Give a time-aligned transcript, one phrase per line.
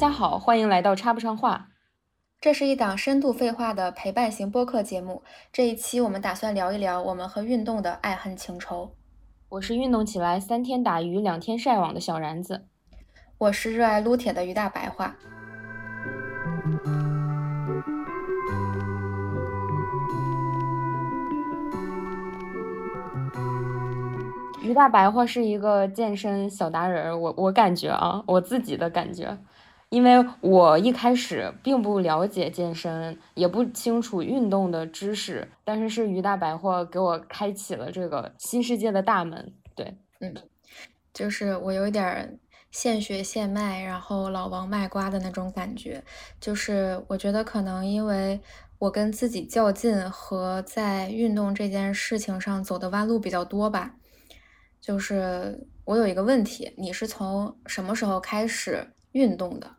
[0.00, 1.68] 家好，欢迎来到插不上话。
[2.40, 5.22] 这是一档深度废话的陪伴型播客节目。
[5.52, 8.94] 这一期我们打算聊一聊我们和运动的爱恨情仇。
[9.50, 12.64] 我是运动起来三天打鱼两天晒网的小然子。
[13.36, 15.14] 我是热爱撸铁的于大白话。
[24.62, 29.36] 于大白话是一个健身小达人，我我感觉啊，我自己的感觉。
[29.90, 39.52] 因为我一开始并不了解健身，也不清楚运动的知识，但是是于大白货给我开启了这个新世界的大门。
[39.74, 40.32] 对，嗯，
[41.12, 42.38] 就是我有点
[42.70, 46.00] 现学现卖，然后老王卖瓜的那种感觉。
[46.40, 48.40] 就是我觉得可能因为
[48.78, 53.96] 我跟自己较劲和在运动这件事情上走的弯路比较多吧。
[54.80, 59.78] 就是我有一个问题，你是从什么时候开始运动的？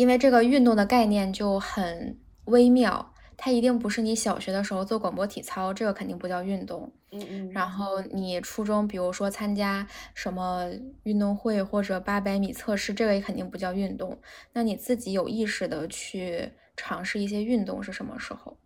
[0.00, 6.90] 因为这个运动的概念就很微妙，它一定不是你小学的时候做广播体操，这个肯定不叫运动。
[7.10, 7.50] 嗯嗯。
[7.52, 10.70] 然后你初中，比如说参加什么
[11.02, 14.18] 运动会或者八百米测试，这个也肯定不叫运动。
[14.54, 18.56] 那你自己有意识的去尝试一些运动是什么时候？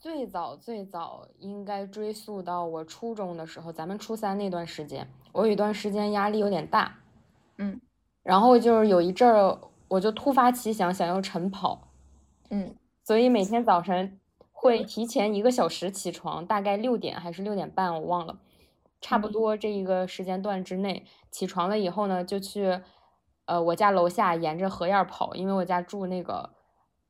[0.00, 6.96] 最早最早应该追溯到我初中的时候，咱们初三那段时间，我有一段时间压力有点大。
[7.58, 7.78] 嗯。
[8.22, 9.58] 然后就是有一阵儿。
[9.88, 11.88] 我就突发奇想，想要晨跑，
[12.50, 14.18] 嗯，所以每天早晨
[14.50, 18.38] 会提前一个小时起床，大概六点还是六点半，我忘了，
[19.00, 22.80] 差不多这一个时间段之内起床了以后呢，就去
[23.44, 26.50] 呃我家楼下沿着河沿跑，因为我家住那个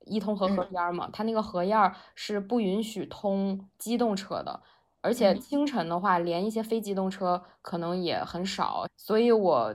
[0.04, 4.60] 伊通河河边嘛，它那个河沿是不允许通机动车的，
[5.00, 9.74] 而且清晨的话，连一些非机动车可能也很少，所以我。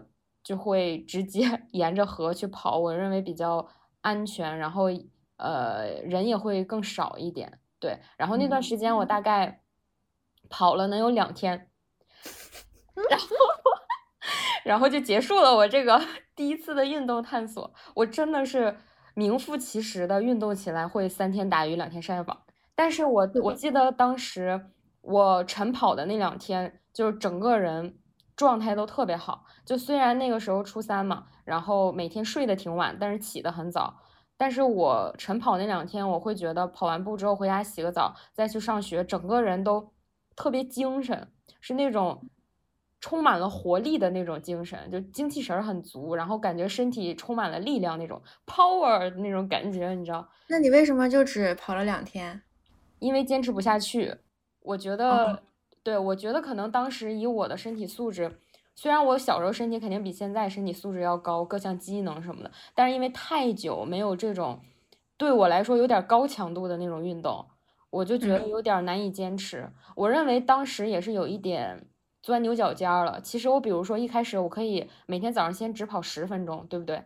[0.50, 3.68] 就会直接 沿着河去跑，我认为比较
[4.02, 4.86] 安全，然后
[5.38, 7.60] 呃人也会更少一点。
[7.80, 9.62] 对，然后那段时间我大概
[10.50, 11.70] 跑了能有两天，
[13.12, 13.28] 然后
[14.64, 16.02] 然后就结束了我这个
[16.36, 17.72] 第一次的运动探索。
[17.94, 18.76] 我真的是
[19.14, 22.42] 名副其实的运动起来会三天打鱼两天晒网。
[22.74, 24.72] 但是我我记得当时
[25.02, 27.99] 我晨跑的那两天，就是整个人。
[28.40, 33.94] 状态都特别好，就虽然那个时候初三嘛，然后每天睡得挺晚，但是起得很早。
[34.38, 39.92] 但是我晨跑那两天，我会觉得跑完步之后回家洗个澡再去上学，整个人都
[40.38, 41.28] 特别精神，
[41.60, 42.30] 是那种
[43.02, 50.26] 充满了活力的那种精神，就精气神很足，然后感觉身体充满了力量那种 power 的那种感觉，你知道？
[50.48, 52.42] 那你为什么就只跑了两天？
[53.00, 54.16] 因为坚持不下去，
[54.62, 55.44] 我觉得。
[55.90, 58.32] 对，我觉得可能当时以我的身体素质，
[58.76, 64.60] 虽然我小时候身体肯定比现在身体素质要高，各项机能什么的，但是因为太久没有这种
[65.18, 67.44] 对我来说有点高强度的那种运动，
[67.90, 69.68] 我就觉得有点难以坚持。
[69.96, 71.88] 我认为当时也是有一点
[72.22, 73.20] 钻牛角尖了。
[73.20, 77.04] 其实我比如说一开始我可以每天早上先只跑十分钟，对不对？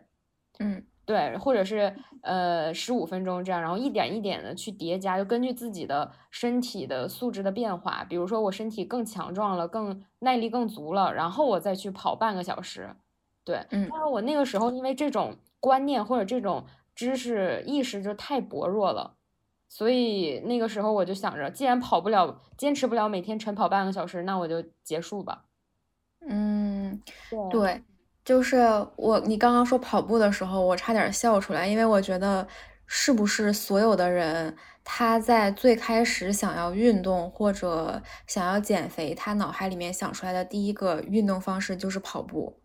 [0.58, 0.84] 嗯。
[1.06, 12.88] 对，或者是呃十五分钟这样，然后一点一点的去叠加，就根据自己的身体的素质的变化，比如说我身体更强壮了，更耐力更足了，然后我再去跑半个小时。
[13.44, 19.16] 对，嗯，但是我那个时候因为这种观念或者这种知识意识就太薄弱了，
[19.68, 25.44] 所以那个时候我就想着，既然跑不了，坚持不了每天晨跑半个小时，那我就结束吧。
[26.26, 27.02] 嗯，
[27.50, 27.82] 对。
[28.24, 28.56] 就是
[28.96, 32.46] 我，你刚刚说跑步的时候，我差点笑出来，因为我觉得
[32.86, 42.58] 是不是所有的人他在最开始想要运动或者想要减肥，他脑海里面想出来的第一个运动方式就是跑步。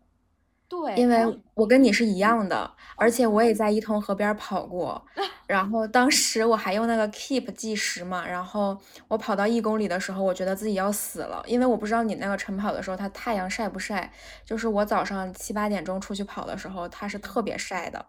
[0.70, 5.04] 对，因为我跟你是一样的，而且我也在伊通河边跑过，
[5.48, 14.12] 然后当时我还用那个 Keep 计时嘛，然后我跑到一公里的时候，我觉得自己要死了，因为我不知道你那个晨跑的时候它太阳晒不晒，
[14.44, 18.06] 就是我早上七八点钟出去跑的时候，它是特别晒的。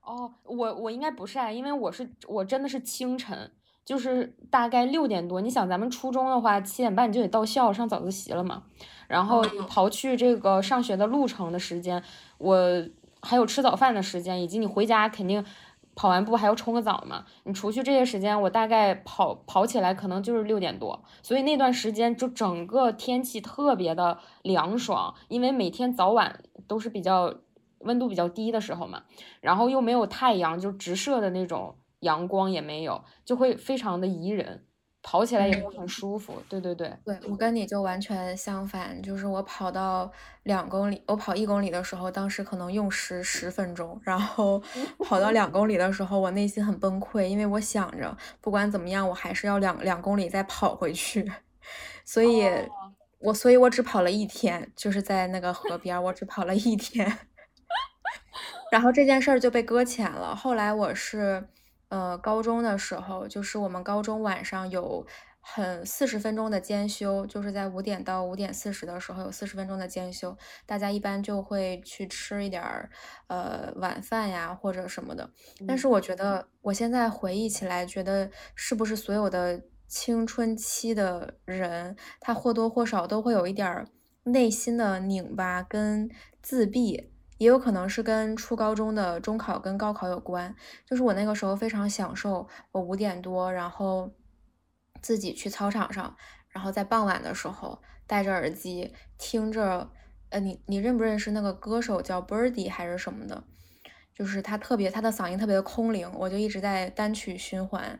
[0.00, 3.50] 哦，我我应该不晒，因为我是我真的是清晨，
[3.90, 8.62] 就是大概六点多，你想咱们初中的话，七点半你就得到校上早自习了嘛。
[9.08, 12.00] 然后刨去这个上学的路程的时间，
[12.38, 12.56] 我
[13.20, 15.44] 还有吃早饭的时间，以及你回家肯定
[15.96, 17.24] 跑完步还要冲个澡嘛。
[17.42, 21.02] 你除去这些时间，我大概跑跑起来可能就是六点多。
[21.20, 27.34] 所以那段时间就整个天气特别的凉爽，因为每天早晚都是比较
[27.80, 29.02] 温度比较低的时候嘛，
[29.40, 34.66] 然后又没有太阳就直射的那种阳光也没有，就会非常的宜人。
[35.02, 36.34] 跑起来也会很舒服。
[36.46, 40.12] 对对对，对我跟你就完全相反，就是我跑到
[40.42, 44.62] 两公里，我跑一公里的时候，当时可能用时十分钟，然后
[45.02, 51.32] 跑到两公里的时候，我内心很崩溃，因为我想着不管怎么样，我还是要两两公里再跑回去，
[52.04, 52.46] 所以。
[53.22, 57.18] 我所以，我只跑了一天，就是在那个河边，我只跑了一天，
[58.72, 60.34] 然后这件事儿就被搁浅了。
[60.34, 61.46] 后来我是，
[61.90, 65.06] 呃，高中的时候，就是我们高中晚上有
[65.40, 72.90] 很四十分钟的监修，就是在五点到五点四十的时候有四十分钟的监修，大家一般就会去吃一点儿，
[73.26, 75.30] 呃，晚饭呀或者什么的。
[75.68, 79.62] 但是我觉得，我现在回忆起来，觉得是不是所有的。
[79.92, 83.84] 青春期的人，他或多或少都会有一点
[84.22, 86.08] 内心的拧巴跟
[86.40, 87.09] 自闭，
[87.40, 90.54] 也有可能是跟初高中的中考跟高考有关。
[90.84, 94.12] 就是我那个时候非常享受，我五点多，然后
[95.00, 96.14] 自己去操场上，
[96.50, 99.90] 然后在傍晚的时候戴着耳机听着，
[100.28, 103.42] 呃，你你认不认识那个歌手叫 Birdy 还是什么的？
[104.14, 107.98] 就是他特别，他的嗓音特别的空灵，我就一直在单曲循环。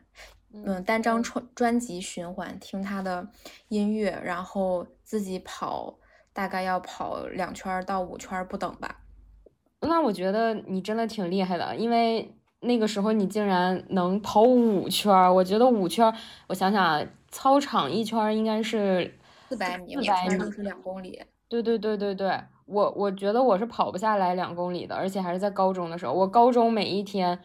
[0.52, 3.26] 嗯，单张专专辑循环听他的
[3.69, 5.98] 音乐，然后自己跑，
[6.34, 9.00] 大概要跑两圈到五圈不等吧。
[9.80, 15.12] 那我觉得你真的挺厉害的，因为那个时候你竟然能跑五圈。
[15.34, 16.12] 我觉得五圈，
[16.48, 19.14] 我想想啊，操场一圈应该是
[19.48, 21.22] 四百米，四百米就是两公里。
[21.48, 26.12] 对对对对对，我我觉得我是跑不下来两公里的，而且还是在高中的时候。
[26.12, 27.38] 我高中每一天，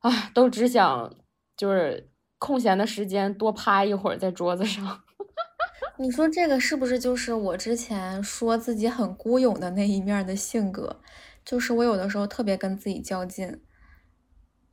[0.00, 1.14] 啊，都只想。
[1.56, 2.10] 就是
[2.40, 5.02] 空闲的时间多趴一会儿在桌子上。
[5.98, 10.96] 你说这个是不是就是我之前说自己很孤勇的那一面的性格？
[11.44, 13.60] 就是我有的时候特别跟自己较劲，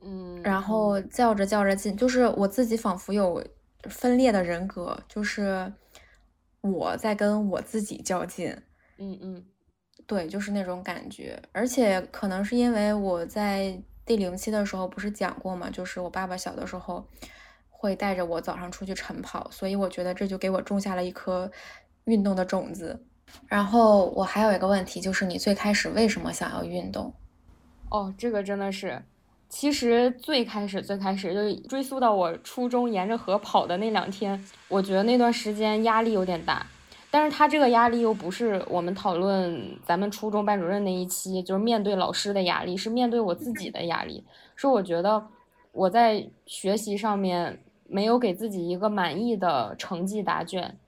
[0.00, 3.44] 嗯，然后较着较着劲，就是我自己仿佛有
[3.84, 5.72] 分裂的人格，就是
[6.60, 8.56] 我在跟我自己较劲。
[8.98, 9.44] 嗯嗯，
[10.06, 11.42] 对，就是那种感觉。
[11.52, 13.82] 而且可能是因为我在。
[14.04, 15.70] 第零期的时候不是讲过嘛？
[15.70, 17.08] 就是我爸爸小的时候
[17.70, 21.48] 会带着我早上出去晨跑，所以我觉得这就给我种下了一颗
[22.06, 23.06] 运动的种子。
[23.46, 27.12] 然后我还有一个问题，就是你最开始为什么想要运动？
[27.90, 29.02] 哦，这个真的是，
[29.48, 36.66] 其实最开始最开始就追溯到我初中沿着河跑的那两天，我觉得那段时间压力有点大。
[37.10, 44.24] 但是他这个压力又不是我们讨论咱们初中班主任那一期，就是面对老师的压力，是面对我自己的压力。
[44.56, 45.22] 是我觉得
[45.72, 50.78] 我在学习上面没有给自己一个满意的成绩答卷，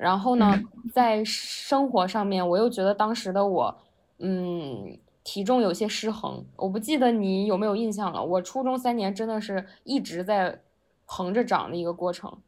[0.00, 0.58] 然后呢，
[0.94, 3.78] 在生活上面我又觉得当时的我，
[4.18, 6.42] 嗯，体重有些失衡。
[6.56, 8.24] 我不记得你有没有印象了。
[8.24, 10.62] 我初中三年真的是一直在
[11.04, 12.40] 横着长的一个过程，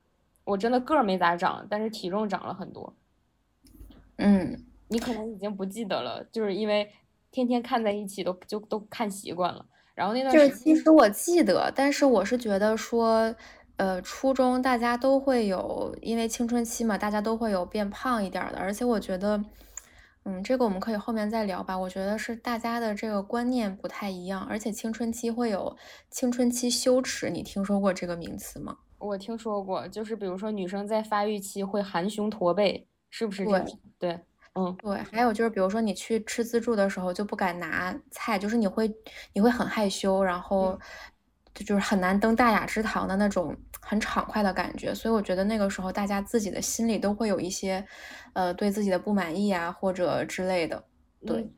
[0.44, 2.94] 我真的个儿没咋长，但是体重长了很多。
[4.16, 6.90] 嗯，你可能已经不记得了，就是因为
[7.30, 9.66] 天天看在一起，都就都看习惯了。
[9.94, 13.34] 然后那段就是其实我记得，但是我是觉得说，
[13.82, 18.58] 呃，初中大家都会有，因为青春期嘛，大家都会有变胖一点的。
[18.58, 19.44] 而且我觉得，
[20.24, 21.76] 嗯，这个我们可以后面再聊吧。
[21.76, 25.76] 我觉得是大家的这个观念不太一样，而且青春期会有
[26.08, 28.78] 青春期羞耻，你听说过这个名词吗？
[28.98, 32.86] 我听说过，就是比如说女生在发育期会含胸驼背。
[33.10, 33.66] 是不是这样？
[33.98, 34.18] 对，
[34.54, 38.90] 嗯，对，还有就是，比如说你去吃自助的时候就不敢拿菜，就是你会
[39.34, 40.80] 你会很害羞，然后
[41.54, 44.94] 就就是很难登大雅之堂的那种很畅快的感觉。
[44.94, 47.86] 所以我觉得那个时候大家自己的心里都会有一些
[48.32, 50.84] 呃对自己的不满意啊或者之类的。
[51.26, 51.50] 对，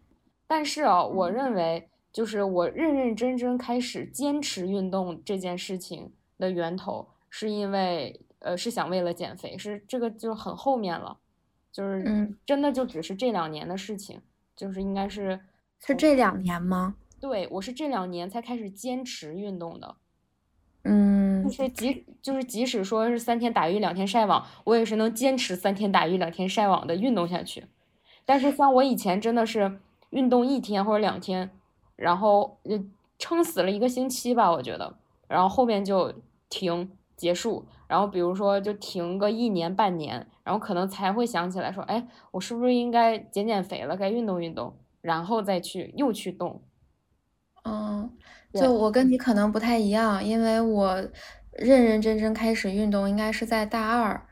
[0.46, 11.16] 但是啊，我认为就是我认认真真开始坚持运动这件事情的源头，是因为呃是想为了减肥，是这个就很后面了。
[11.72, 14.22] 就是嗯，真的就只是这两年的事情，
[14.54, 15.40] 就是应该是
[15.84, 16.94] 是这两年吗？
[17.24, 19.96] 对，我是这两年才开始坚持运动的。
[20.82, 27.64] 嗯，就是即就是即使说是三天打鱼两天晒网，我也是能坚持三天打鱼两天晒网的运动下去。
[28.26, 31.50] 但是像我以前真的是运动一天或者两天，
[31.96, 32.78] 然后就
[33.18, 34.94] 撑死了一个星期吧，我觉得，
[35.26, 36.12] 然后后面就
[36.50, 37.64] 停结束。
[37.88, 46.60] 然后比如说就停个一年半年，然后可能才会想起来说，哎，我是不是应该减减肥了，该运动运动，然后再去又去动。
[47.64, 48.10] 嗯，
[48.52, 50.94] 就我跟你可能不太一样，因为我
[51.52, 54.26] 认认真真开始运动应该是在大二，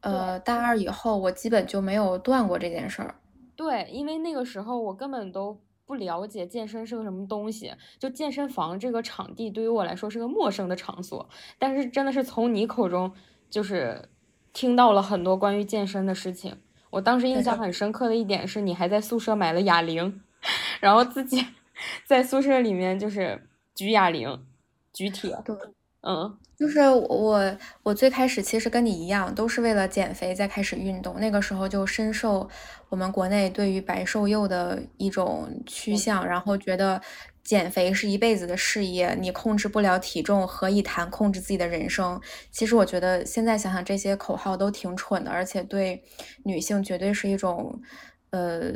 [0.00, 3.14] 呃，大二以后我基本就没有断过这件事儿。
[3.54, 5.60] 对，因为那个时候我根本都。
[5.84, 11.28] 不了解健身是个什么东西，就健身房这个场地对于我来说是个陌生的场所。
[11.58, 13.12] 但是真的是从你口中
[13.50, 14.08] 就是
[14.54, 16.56] 听到了很多关于健身的事情。
[16.88, 20.22] 我当时印象很深刻的一点是你还在宿舍买了哑铃，
[20.80, 21.44] 然后自己
[22.06, 24.44] 在宿舍里面就是举哑铃、
[24.92, 25.36] 举铁。
[25.44, 25.56] 对，
[26.02, 31.18] 嗯，就是我，我最开始其实跟你一样，都是为了减肥再开始运动。
[31.18, 32.48] 那个时候就深受
[32.88, 37.00] 我们国内对于白瘦幼的一种趋向，然后觉得。
[37.44, 42.20] 减肥是一辈子的事业，你控制不了体重，何以谈控制自己的人生？
[42.52, 46.04] 其实我觉得现在想想，这些口号都挺蠢的，而且对
[46.44, 47.82] 女性绝对是一种，
[48.30, 48.70] 呃，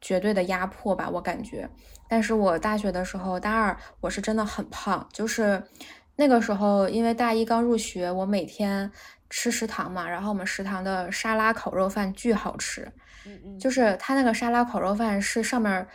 [0.00, 1.68] 绝对的压迫吧，我感觉。
[2.08, 5.62] 但是我大学的时候，大二我是真的很胖，就是
[6.16, 8.90] 那个时候，因为大一刚入学，我每天
[9.30, 12.90] 吃食堂嘛，然后我们食堂的沙拉烤肉饭巨好吃，
[13.26, 15.86] 嗯嗯，就是它那个沙拉烤肉饭是上面。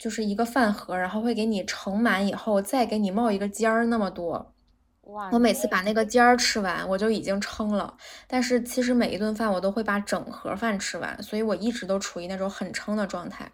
[0.00, 4.54] 就是一个饭盒，然后会给你盛满以后，再给你冒一个尖儿那么多。
[5.02, 5.28] 哇！
[5.30, 7.94] 我每次把那个尖儿吃完，我就已经撑了。
[8.26, 13.52] 但是其实每一顿饭我都会把整盒饭吃完，所以我一直都处于那种很撑的状态。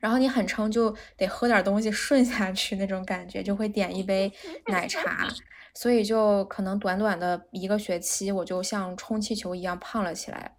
[0.00, 4.32] 然后你很撑，就得喝点东西顺下去那种感觉，就会点一杯
[4.66, 5.28] 奶茶。
[5.74, 10.56] 所以就可能短短的一个学期，我就像充气球一样胖了起来。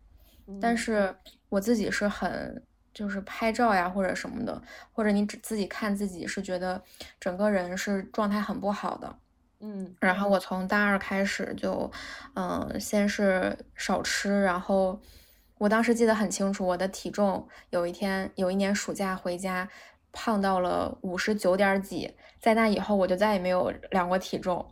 [0.62, 1.13] 但是
[1.50, 2.63] 我自己是很。
[2.93, 6.83] 就是拍照呀，或者什么的，或者你只自己看自己是觉得
[7.21, 9.15] 整个人是状态很不好的，
[9.62, 9.95] 嗯。
[10.01, 11.89] 然后我从大二开始就，
[12.36, 15.01] 嗯，先是少吃，然后
[15.62, 19.70] 我当时记得很清楚，我的体重有一天有一年暑假回家
[20.12, 24.65] 胖到了五十九点几，在那以后我就再也没有量过体重，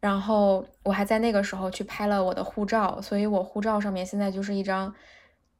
[0.00, 4.94] 然后我还在那个时候去拍了我的护照，所以我护照上面现在就是一张。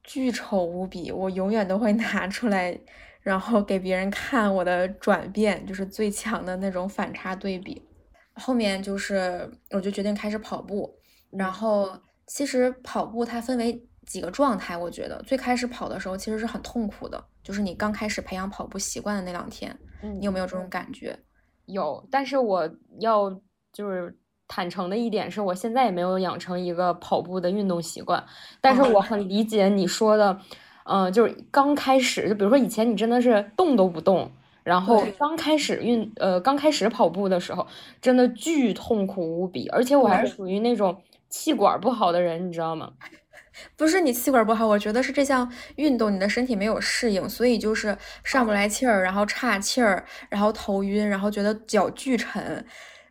[0.05, 2.77] 巨丑无比，我永远都会拿出来，
[3.21, 7.81] 然后给别人看我的转变，就是最强的那种反差对比。
[8.33, 10.93] 后面就是，我就决定开始跑步。
[11.31, 11.89] 然后
[12.27, 19.77] 其实跑步它分为几个状态，我觉得最开始跑的时候其实是很痛苦的，就是你刚开始培养跑步习惯的那两天，
[20.19, 21.17] 你有没有这种感觉？
[21.65, 22.69] 有，但是我
[22.99, 23.29] 要
[23.71, 24.17] 就是。
[24.45, 28.23] 坦诚的一点是我现在也没有养成一个跑步的运动习惯，
[28.61, 30.37] 但是我很理解你说的，
[30.83, 34.29] 嗯，就是刚开始，就比如说以前你真的是动都不动，
[34.61, 37.65] 然后刚开始运，呃，刚开始跑步的时候，
[37.99, 42.91] 真的巨痛苦无比，而且我还是属于那种气管不好的人，你知道吗？
[43.75, 52.65] 不是你气管不好，我觉得是这项运动你的身体没有适应，所以就是上不来气儿，然后岔气儿，然后头晕，然后觉得脚巨沉。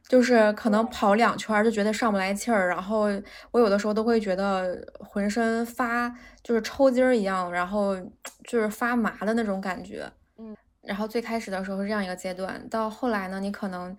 [0.09, 3.07] 就是可能跑两圈就觉得上不来气儿，然后
[3.51, 7.97] 我有的时候都会觉得浑身发，就是抽筋儿一样，然后
[8.47, 10.05] 就是发麻的那种感觉。
[10.37, 13.97] 嗯，然后最开始的时候是这样一个阶段，到后来呢，你可能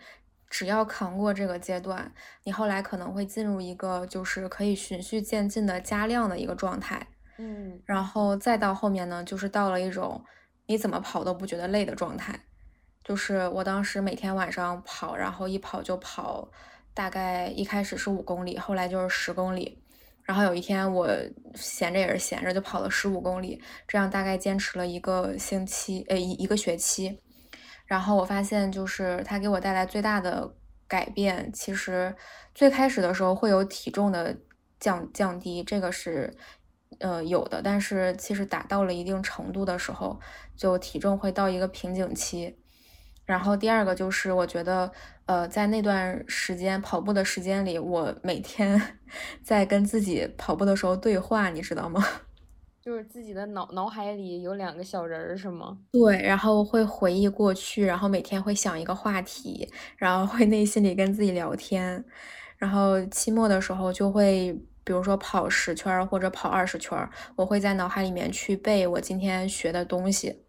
[0.54, 7.08] 只要扛过这个阶段，你后来可能会进入一个就是可以循序渐进的加量的一个状态。
[7.40, 10.24] 嗯，然后再到后面呢，就是到了一种
[10.68, 12.40] 你怎么跑都不觉得累的状态。
[13.04, 16.48] 就是我当时每天晚上跑，然后一跑就跑，
[16.94, 19.82] 大概一开始是五公里，后来就是十公里，
[20.22, 21.10] 然后有一天我
[21.56, 27.20] 闲着也是闲着，就跑了十五公里，这样大概坚持了一个星期，呃一一个学期，
[27.86, 30.56] 然后我发现就是它给我带来最大的
[30.88, 32.16] 改变，其实
[32.56, 34.38] 最开始的时候会有体重的
[34.80, 36.34] 降降低，这个是
[37.00, 40.20] 呃有的，但是其实达到了一定程度的时候，
[40.56, 42.58] 就体重会到一个瓶颈期。
[43.26, 44.92] 然后第二个就是，我觉得，
[45.28, 49.00] 呃，在那段时间跑步的时间里，我每天
[49.42, 52.04] 在跟自己跑步的时候对话，你知道吗？
[52.84, 55.78] 就是自己的脑脑海里有两个小人儿，是吗？
[55.94, 62.04] 对，然后会回忆过去，然后每天会想一个话题，然后会内心里跟自己聊天，
[62.58, 64.52] 然后期末的时候就会，
[64.84, 70.42] 比如说跑十圈或者跑二十圈，我会在脑海里面去背我今天学的东西。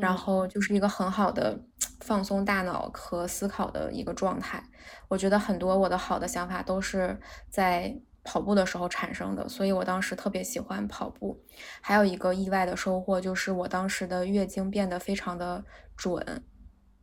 [0.00, 1.60] 然后就是一个很好的
[2.00, 4.60] 放松大脑和思考的一个状态。
[5.06, 7.16] 我觉得很多我的好的想法都是
[7.48, 11.40] 在跑步的时候产生的，所以我当时特别喜欢跑步。
[11.80, 15.64] 还有一个意外的收获就是我当时的月经变得非常的
[15.96, 16.42] 准。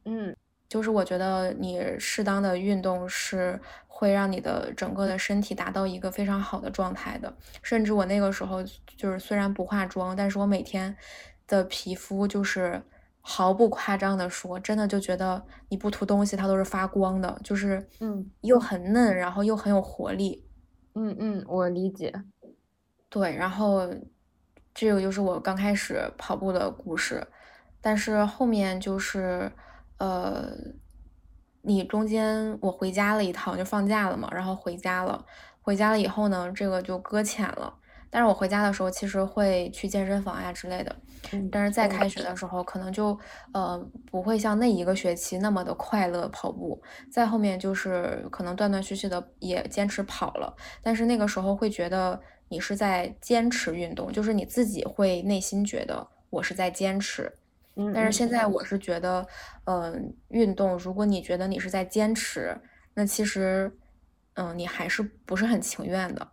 [0.05, 0.35] 嗯，
[0.67, 7.33] 就是我觉得你适当的运动是会让你的整个的身体达到一个非常好的状态的。
[7.61, 8.61] 甚至我那个时候
[8.97, 10.97] 就是虽然不化妆，但是我每天。
[11.47, 12.81] 的皮肤就是
[13.19, 20.45] 毫不夸张的说，真的就觉得你不涂东西它都是发光的，就是嗯，又很嫩，然后又很有活力。
[20.95, 22.13] 嗯嗯，我理解。
[23.09, 23.87] 对，然后
[24.73, 27.25] 这个就是我刚开始跑步的故事，
[27.81, 29.51] 但是后面就是
[29.97, 30.51] 呃，
[31.61, 35.25] 你中间我回家了一趟，就放假了嘛，然后回家了，
[35.61, 37.77] 回家了以后呢，这个就搁浅了。
[38.11, 40.95] 但是我回家的时候，其实会去健身房呀之类的。
[41.51, 43.17] 但是在开学的时候，可能就
[43.53, 43.79] 呃
[44.11, 46.81] 不会像那一个学期那么的快乐跑步。
[47.11, 50.53] 在后面就是可能断断续续的也坚持跑了，
[50.83, 57.31] 但是那个时候会觉得你是在坚持运动，就是你自己会内心觉得我是在坚持。
[57.95, 59.25] 但是现在我是觉得，
[59.63, 62.59] 嗯，运动如果你觉得你是在坚持，
[62.93, 63.71] 那其实，
[64.33, 66.27] 嗯，你还是不是很情愿的。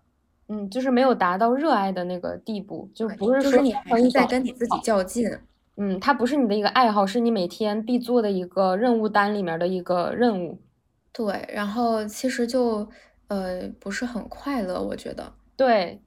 [0.49, 5.31] 嗯，就是没有达到热爱的那个地步，就不是说你可以在跟你自己较劲。
[5.77, 10.61] 嗯，它不是你的一个爱好，是你每天必做的一个任务单里面的一个任务。
[11.13, 12.89] 对，然后其实就
[13.29, 15.33] 呃不是很快乐，我觉得。
[15.57, 16.03] 对。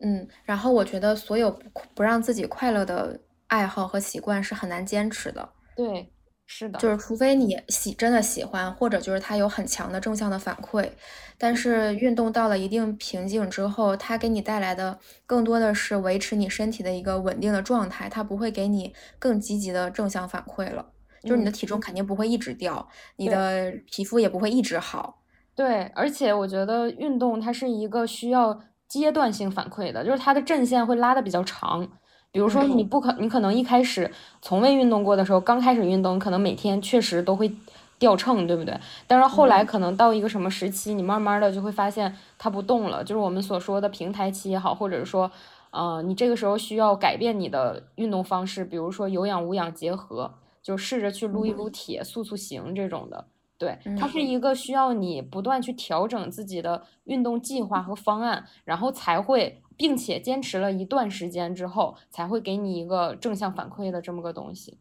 [0.00, 5.48] 嗯，然后我觉得所有不不让自己快乐的爱好和习惯是很难坚持的。
[5.74, 6.12] 对。
[6.46, 10.88] 是的，就是除非你喜真的喜欢，或者就是它有很强的正向的反馈，
[11.36, 20.86] 但是运动到了一定瓶颈之后，它给你带来的更多的是维持你身体的一个稳定的状态，它不会给你更积极的正向反馈了。
[21.22, 25.22] 就是你的体重肯定不会一直掉，你的皮肤也不会一直好。
[25.56, 31.88] 对，而且我觉得运动它是一个需要阶段性反馈的，就是它的阵线会拉的比较长。
[32.36, 34.12] 比如说，你不可，你可能一开始
[34.42, 37.50] 从未运动过的时候，刚开始运动，可能每天确实都会
[37.98, 38.78] 掉秤，对不对？
[39.06, 45.30] 但是后来可能到一个什么时期，你慢慢的就会发现它不动了，就是我们所说的平台期也好，或者是说，
[45.70, 53.24] 呃，你这个时候需要改变你的运动方式，比如说有氧无氧结合，就试着去撸一撸铁、塑塑形这种的。
[53.56, 59.62] 对，它是一个需要你不断去调整自己的运动计划和方案，然后才会。
[59.76, 64.78] 并且坚持了一段时间之后，才会给你一个正向反馈的这么个东西。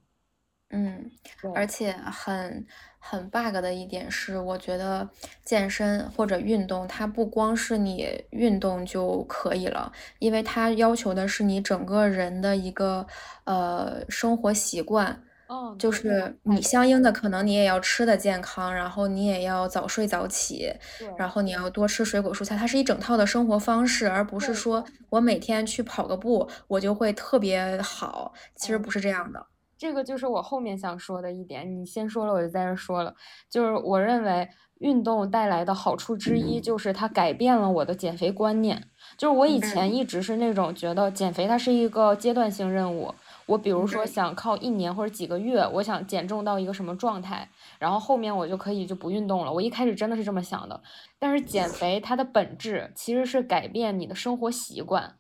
[0.72, 1.12] 嗯，
[1.54, 2.66] 而且很
[2.98, 5.08] 很 bug 的一点是，我觉得
[5.44, 13.06] 健身或者运动，它不光是你运动就可以了，因为它要求的是你整个人的一个
[13.44, 15.24] 呃生活习惯。
[15.48, 20.74] 嗯，就是你相应的可能你也要吃的健康，然后你也要早睡早起，
[21.16, 21.30] 然。
[21.36, 29.46] 后你要多吃水果蔬菜，它是一整套的生活方式，而不是说我每天去跑个步我就会特别好，其实不是这样的。
[29.78, 33.14] 这个就是我后面想说的一点，你先说了我就在这说了，
[33.50, 34.48] 就是我认为
[34.80, 38.82] 运动带来的好处之一就是它改变了我的减肥观念，
[39.18, 43.14] 就是我以前一直是那种觉得减肥它是一个阶段性任务。
[43.48, 49.54] 我比如说想靠一年或者几个月，我想减重到一个什么状态，然后后面我就可以就不运动了。
[49.54, 50.82] 我一开始真的是这么想的，
[51.20, 55.18] 但是减肥它的本质其实是改变你的生活习惯，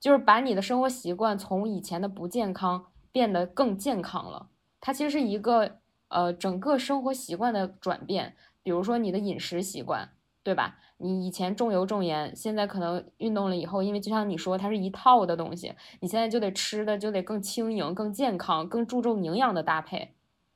[0.00, 4.48] 就是把你的生活习惯从以前的不健康变得更健康了。
[4.80, 10.10] 它其实是一个呃整个生活习惯的转变，比如说你的饮食习惯，
[10.42, 10.78] 对吧？
[10.96, 20.14] 你以前重油重盐，现在可能运动了以后，因为就像你说，它是一套的东西，你现在就得吃的就得更轻盈、更健康、更注重营养的搭配。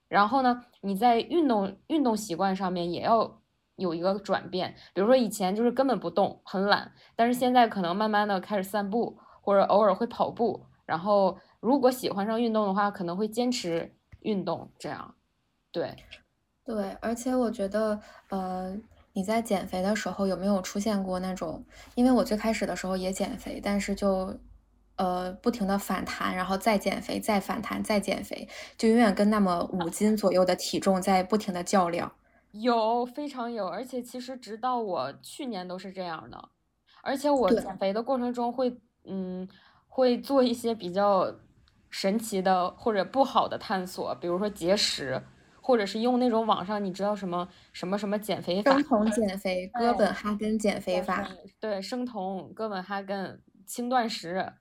[0.08, 3.40] 然后呢，你在运动运动习惯上面也要
[3.76, 10.64] 有一个转变，比如说以前就是根本不动，很懒，但是现在可能慢慢的开始散步，或者偶尔会跑步。
[10.86, 15.14] 然后如果喜欢上运动的话，可能会坚持运动，这样。
[15.70, 15.94] 对，
[16.64, 18.76] 对，而且我觉得，呃。
[19.14, 21.64] 你在减肥的时候有没有出现过那种？
[21.94, 24.34] 因为我最开始的时候也减肥，但是就，
[24.96, 28.48] 呃，不停的反弹，然后再减肥，再反弹，再减肥，
[28.78, 32.10] 就永远跟那么五斤左右的体重在不停的较量。
[32.52, 36.48] 有，非常有，而且其实直到我去年都是这样的。
[37.02, 39.46] 而且我减肥的过程中会，嗯，
[39.88, 41.34] 会做一些比较
[41.90, 45.22] 神奇的或者不好的探索，比如说节食。
[45.62, 48.72] 或者是用那种网上你知道什么什么什么减肥法？
[48.72, 51.26] 生酮减肥、哥本哈根减肥法。
[51.60, 54.52] 对，生酮、哥本哈根、轻断食，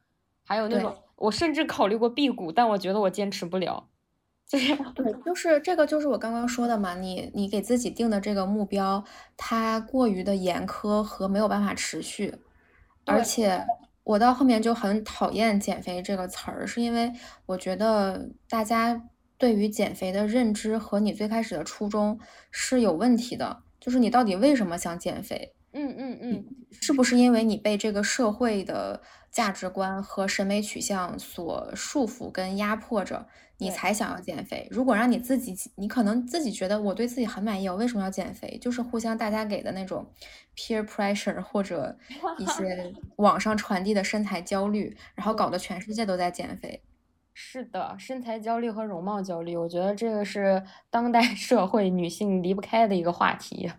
[0.46, 3.90] 还有那种我甚至考虑过辟谷，但我觉得我坚持不了。
[4.48, 6.94] 就是对，就是这个，就是我刚刚说的嘛。
[6.94, 9.04] 你你给自己定的这个目标，
[9.36, 12.36] 它过于的严苛和没有办法持续。
[13.06, 13.66] 而且
[14.04, 17.12] 我到后面就很讨厌减肥这个词儿，是因为
[17.48, 19.02] 我觉得大家。
[19.42, 22.20] 对于减肥的认知和你最开始的初衷
[22.52, 25.56] 是有问题的，就是你到底为什么想减肥？
[25.74, 26.46] 嗯嗯嗯，
[26.80, 29.02] 是不是因为你被这个社会的
[29.32, 33.26] 价值观和审美取向所束缚跟压迫着，
[33.58, 34.68] 你才想要减肥？
[34.70, 38.60] 如果让你自己，你可能自己觉得我对自己很满意，我为什么要减肥？
[38.62, 40.06] 就是互相大家给的那种
[40.56, 41.98] peer pressure 或者
[42.38, 46.84] 一些 网上传递的身材焦虑，然后搞得全世界都在减肥。
[47.34, 53.72] 是的，身材焦虑和容貌焦虑，我觉得这个是当代 社会女性离不开的一个话题。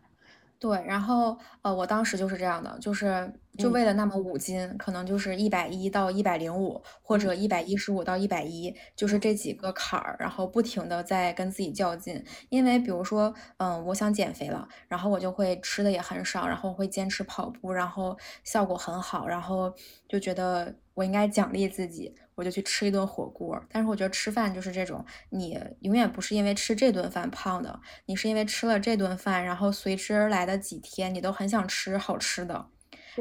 [0.59, 12.25] 对，然后呃，我当时就是这样的，就是就为了那么五斤，可能就是一百一到一百零五，或者一百一十五到一百一，就是这几个坎儿，然后不停的在跟自己较劲。
[12.49, 19.75] 因为比如说，嗯，我想减肥了，然后我就会吃的也很少，然后会坚持跑步，然后效果很好，然后
[20.09, 22.15] 就觉得我应该奖励自己。
[22.35, 32.66] 我就去吃一顿火锅，但是我觉得吃饭就是这种，你永远不是因为吃这顿饭胖的，你是因为吃了这顿饭，然后随之而来的几天，你都很想吃好吃的，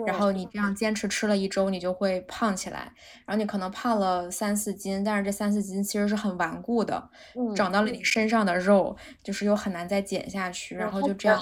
[0.05, 0.47] 然后你。
[0.51, 2.93] 这样坚持吃了一周，你就会胖起来，
[3.25, 7.09] 然后你可能胖了三四斤，但是这三四斤其实是很顽固的，
[7.55, 11.39] 长到了你身上的肉，就是又很难再减下去，然后就这样，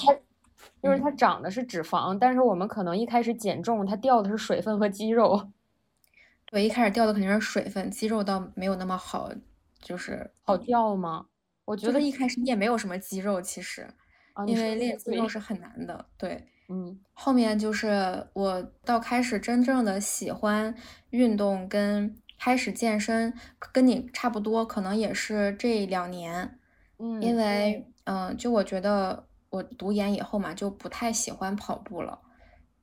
[0.84, 5.50] 就是它长的是脂肪，但是我们可能一开始减重，它掉的是水分和肌肉。
[6.52, 9.32] 对，一开始掉的肯定是水分，肌肉倒没有那么好，
[9.80, 11.28] 就是好掉吗？
[11.66, 13.88] 我觉得一开始你也没有什么肌肉，其实，
[14.48, 16.06] 因为练肌肉是很难的。
[16.18, 20.74] 对，嗯，后面就是我到开始真正的喜欢
[21.12, 23.32] 运动跟开始健身，
[23.72, 26.58] 跟你差不多，可能也是这两年。
[26.98, 32.20] 嗯，因为嗯，就我觉得我读研以后嘛，就不太喜欢跑步了。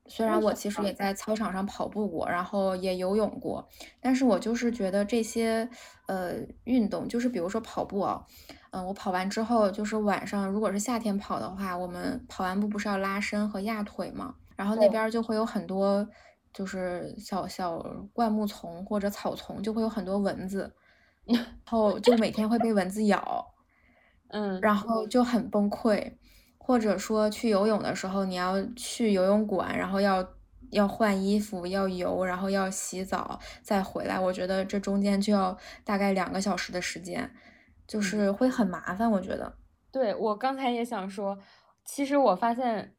[0.08, 3.68] 虽然我其实也在操场上跑步过，然后也游泳过，
[4.00, 5.68] 但是我就是觉得这些
[6.06, 8.24] 呃运动，就是比如说跑步啊，
[8.70, 16.08] 嗯，我跑完之后，就是晚上如果是夏天跑的话，我们跑完步不是要拉伸和压腿嘛，然后那边就会有很多
[16.52, 17.78] 就是小小
[18.12, 20.72] 灌木丛或者草丛，就会有很多蚊子，
[21.24, 23.54] 然后就每天会被蚊子咬，
[24.28, 26.16] 嗯，然后就很崩溃。
[26.66, 30.28] 或者说去游泳的时候，你要去游泳馆，然后要
[30.72, 34.18] 要换衣服，要游，然后要洗澡，再回来。
[34.18, 37.30] 我觉得这中间就要大概两个小时的时间，
[37.86, 39.08] 就是会很麻烦。
[39.08, 39.54] 我觉得，
[39.92, 41.38] 对我刚才也想说，
[41.84, 42.96] 其实我发现，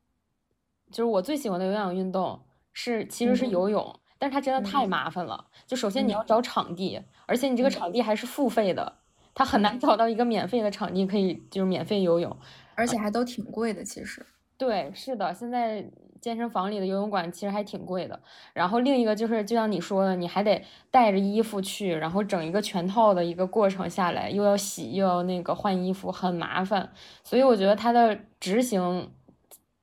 [0.89, 5.47] 就是我最喜欢的有氧运动是其实是游泳，但是它真的太麻烦了。
[5.65, 8.99] 就首先你要找场地，而且你这个场地还是付费的，
[9.35, 12.37] 它很难找到一个免费的场地可以就是免费游泳。
[12.77, 14.25] 而且还都挺贵的，其实。
[14.57, 15.85] 对，是的，现在
[16.19, 18.19] 健身房里的游泳馆其实还挺贵的。
[18.53, 26.91] 然后另一个就是，就像你说的，你还得带着衣服去，然后整一个全套的一个过程下来，又要洗，又要那个换衣服，很麻烦。
[27.23, 29.11] 所以我觉得它的执行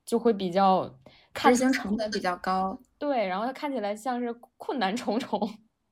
[0.04, 0.92] 就会比较，
[1.35, 2.76] 执行成本比较高。
[2.98, 5.38] 对，然后它看起来像是困难重重。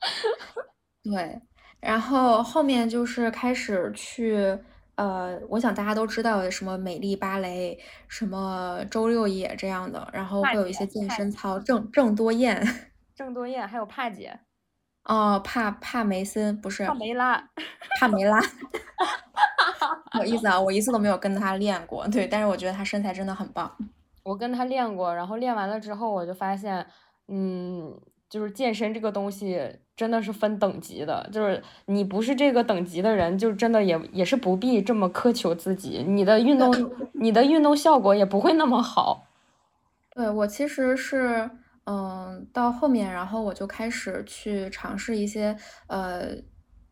[1.04, 1.40] 对，
[1.78, 4.58] 然后后面就是开始去。
[5.02, 12.64] 呃，我想大家都知道的，什么美丽芭蕾，什么周六野这样的，然后会有一些健身操，郑郑多燕，
[13.16, 14.38] 郑多燕，还有帕姐，
[15.04, 17.48] 哦，帕帕梅森不是帕梅拉，
[17.98, 18.38] 帕梅拉，
[20.12, 23.76] 不好意思啊，我一次都没有跟她练过，对，但是我觉得她身材真的很棒。
[24.22, 26.86] 我跟她练过，然后练完了之后，我就发现，
[27.26, 28.00] 嗯。
[28.30, 29.60] 就是健身这个东西
[30.02, 36.74] 真的是分等级的，就是你不是这个等级的人，就真的也也是不必这么苛求自己，你的运动
[37.12, 39.28] 你的运动效果也不会那么好。
[40.12, 41.48] 对我其实是，
[41.84, 46.34] 嗯，到后面然后我就开始去尝试一些，呃，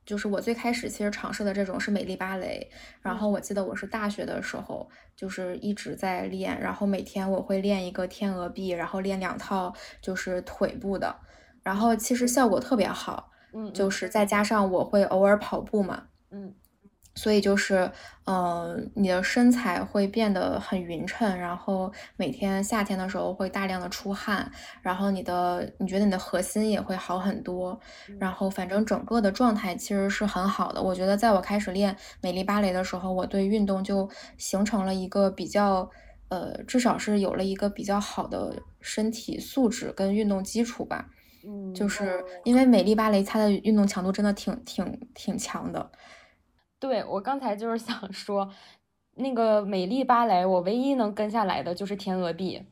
[0.07, 2.71] 就是我最开始其实尝试的这种是美丽芭蕾，
[3.03, 11.17] 然后我记得我是大学的时候就是一直在练，然后每天我会练一个天鹅臂，然后练两套就是腿部的。
[11.63, 16.55] 然后其实效果特别好，嗯，就是再加上我会偶尔跑步嘛，嗯，
[17.15, 17.91] 所以就是，
[18.25, 27.79] 嗯，你的身材会变得很匀称，然后每天夏天的时候会大量的出汗，然后你的你觉得你的核心也会好很多，
[28.19, 30.81] 然后反正整个的状态其实是很好的。
[30.81, 35.91] 我觉得在我开始练美丽芭蕾的时候，我对运动就形成了一个比较，
[36.29, 41.11] 呃，至少是有了一个比较好的身体素质跟运动基础吧。
[41.45, 45.91] 嗯，就是因为美丽芭蕾，它的运动强度真的挺挺挺强的。
[46.79, 48.51] 对我刚才就是想说，
[49.17, 52.65] 那个美丽芭蕾，我唯一能跟下来的就是天鹅臂，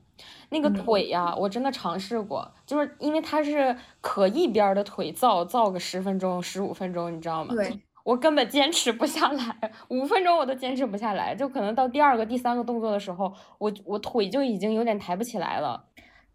[0.48, 7.54] 那个腿呀，我真的尝试过，就是因为它是可一边的腿造造个十分钟、十五分钟，你知道吗？
[7.54, 15.84] 对，我根本坚持不下来，五分钟我都坚持不下来，就可能到第二个、第三个动作的时候，我我腿就已经有点抬不起来了。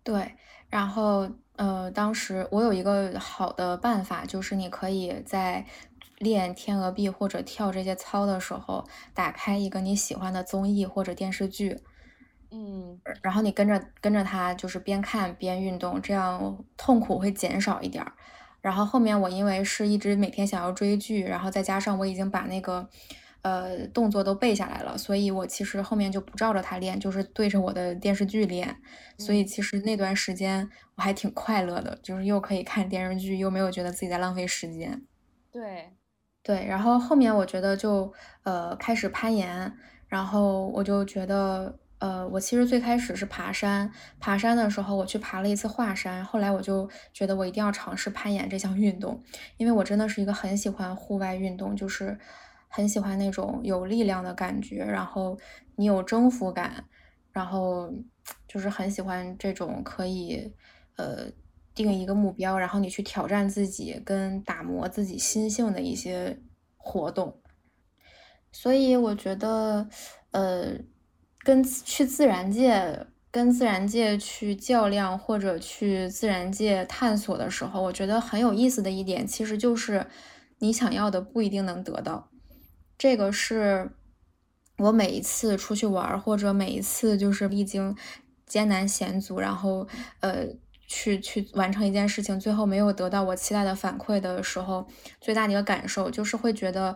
[0.04, 0.36] 对，
[0.70, 1.28] 然后。
[1.56, 5.66] 呃，当时我有一个好的办法，就是你可以在
[6.18, 11.80] 练天鹅臂或者跳这些操的时候，打开一个你喜欢的综艺或者电视剧，
[12.50, 18.14] 嗯，然后你跟着跟着它，就是边看边运动，这样痛苦会减少一点儿。
[18.62, 22.90] 然后后面我因为是一直每天想要追剧，然后再加上我已经把那个
[23.44, 28.76] 呃动作都背下来了，所以我其实后面就不照着它练，就是对着我的电视剧练。
[29.20, 35.04] 所以其实那段时间我还挺快乐的，就是又可以看电视剧，又没有觉得自己在浪费时间。
[35.52, 35.94] 对，
[36.42, 39.72] 对，然后后面我觉得就呃开始攀岩，
[40.08, 41.80] 然后我就觉得。
[42.00, 49.24] 呃，我其实最开始是爬山，爬山的时候我去爬了一次华山，后来我就觉得我一定要尝试攀岩这项运动，
[49.56, 52.20] 因为我真的是一个很喜欢户外运动，就是
[52.74, 55.38] 很喜欢那种有力量的感觉，然后
[55.76, 56.84] 你有征服感，
[57.32, 57.94] 然后
[58.48, 60.52] 就是很喜欢这种可以
[60.98, 61.28] 呃
[61.76, 66.40] 定一个目标，然后你去挑战自己跟打磨自己心性的一些
[66.78, 67.40] 活动，
[68.52, 69.88] 所以我觉得
[70.32, 70.78] 呃。
[71.46, 80.08] 跟去自然界，跟自然界去较量，或者去自然界探索的时候，我觉得很有意思的一点，其实就是
[80.60, 82.30] 你想要的不一定能得到。
[82.98, 83.92] 这个是
[84.78, 87.96] 我每一次出去玩，或者每一次就是历经
[88.46, 89.88] 艰难险阻，然后
[90.20, 90.48] 呃
[90.88, 94.88] 去去完成一件事情，最后没有得到我期待的反馈的时候，
[95.20, 96.96] 最大的一个感受就是会觉得，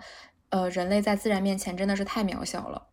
[0.50, 2.88] 呃，人类在自然面前真的是太渺小了。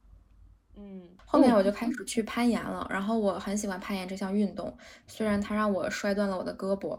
[0.77, 6.99] 嗯后面我就开始去攀岩了，然后我很喜欢攀岩这项运动，虽然它让我摔断了我的胳膊，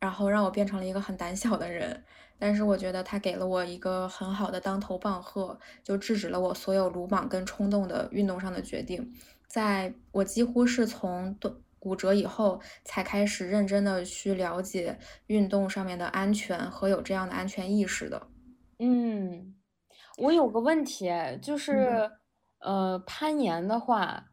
[0.00, 2.04] 然后让我变成了一个很胆小的人，
[2.38, 9.12] 但是我觉得他给了我一个很好的当头棒喝，就制止了我所有鲁莽跟冲动的运动上的决定。
[9.46, 18.26] 在我几乎是从断骨折以后，才开始认真的去了解运动上面的安全和有这样的安全意识的。
[18.78, 19.54] 嗯，
[20.18, 22.10] 我有个问题，就是。
[22.58, 24.30] 呃，攀岩的话，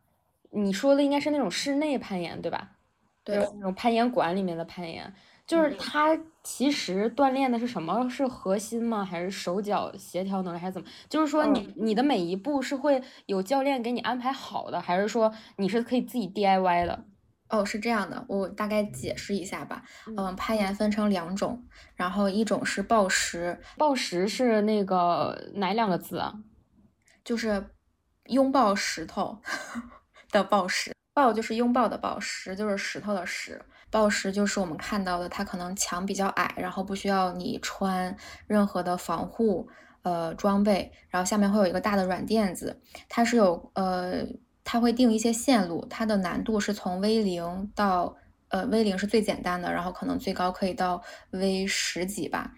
[0.50, 2.78] 你说的应该是那种室内攀岩，对吧？
[3.24, 5.14] 对，那种攀岩馆里面的攀岩，
[5.46, 8.10] 就是它其实锻炼的是什么？
[8.10, 9.04] 是核心吗？
[9.04, 10.88] 还是手脚协调能力，还是怎么？
[11.10, 17.06] 就是说你你的每一步是会有教练给你安排好的，还是说你是可以自己 DIY 的？
[17.50, 19.84] 哦，是这样的，我大概解释一下吧。
[20.18, 26.34] 嗯，攀岩分成两种，然后一种是抱石，抱石是那个哪两个字啊？
[27.24, 27.70] 就是。
[28.28, 29.38] 拥抱石头
[30.32, 33.62] 的抱石，抱就是拥抱的抱石，就是石头的石。
[33.94, 39.70] 暴石就是我们看到的，它可能墙比较矮，然后不需要你穿任何的防护
[40.02, 42.82] 呃装备，然后下面会有一个大的软垫子。
[43.08, 44.26] 它是有呃，
[44.64, 48.16] 它会定一些线路，它的难度是从 V 零到
[48.48, 52.52] 呃 V 零是最简单的，然后可能最高可以到 V 十几吧。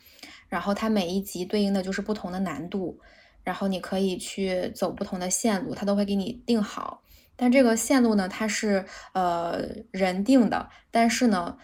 [0.48, 2.98] 然后它每一级对应的就是不同的难度。
[3.44, 7.02] 然后你可以去走不同的线路，它都会给你定好。
[7.36, 9.60] 但这个线路呢，它是呃
[9.92, 11.58] 人定的，但是呢，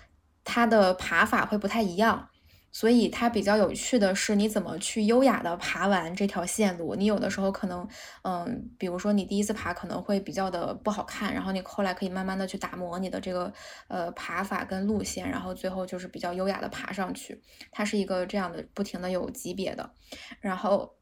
[0.44, 2.30] 它的爬法会不太一样。
[2.74, 6.96] 所以它比较有趣的是，你怎么去优雅的爬完这条线路？
[6.96, 7.86] 你有的时候可能，
[8.24, 13.52] 嗯，比如说你第一次爬可能会比较的不好看，然后你后来可以慢慢的去打磨你的这个
[13.90, 17.42] 呃爬法跟路线，然后最后就是比较优雅的爬上去。
[17.74, 19.92] 它是一个这样的，不停的有级别的，
[20.40, 20.96] 然后。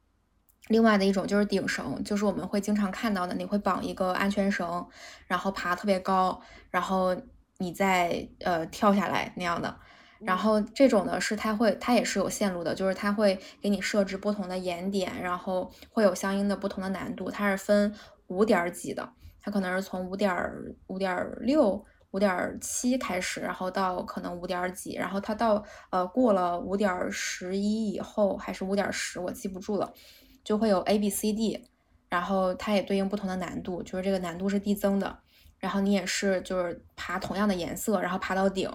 [0.70, 4.88] 另外的一种就是顶绳，就是我们会经常看到的，你会绑一个安全绳，
[5.26, 7.16] 然后爬特别高，然后
[7.58, 9.76] 你再呃跳下来那样的。
[10.20, 17.32] 然后这种呢是它会，它也是有线路的，就是它会给你设置不同的岩点，然后会有相应的不同的难度。
[17.32, 17.92] 它是分
[18.28, 19.10] 五点几的，
[19.42, 20.32] 它可能是从五点
[20.86, 29.92] 五点六、五点七开始，然后到可能五点几，然后它到呃过了五点十一以后还是五点十，我记不住了。
[30.44, 31.68] 就会有 A B C D，
[32.10, 35.20] 然后它也对应不同的难度，就是这个难度是递增的。
[35.60, 38.72] 然后你也是就是爬同样的颜色，然后爬到顶，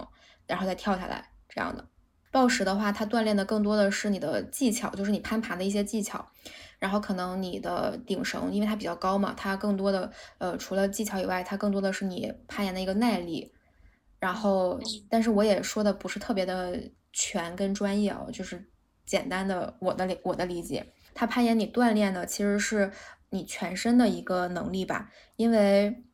[0.46, 1.88] 然后再跳下来这样的。
[2.30, 6.26] 暴石的话，它锻炼的更多的是你的技巧，就是你攀爬的一些技巧。
[6.78, 13.50] 然后可能你的顶绳，因为它比较高嘛，它更多的呃除了技巧以外，它更多的是你攀岩的一个耐力。
[14.18, 16.78] 然后，但是我也说的不是特别的
[17.12, 18.62] 全跟专业啊，就是
[19.06, 20.92] 简单的我的我的理解。
[21.14, 22.90] 它攀岩，你锻炼的其实是
[23.30, 25.10] 你全身的一个能力吧。
[25.36, 26.04] 因为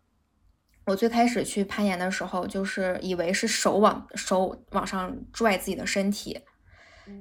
[0.84, 6.40] 我最开始去攀岩的时候，就是以为是手往手往上拽自己的身体，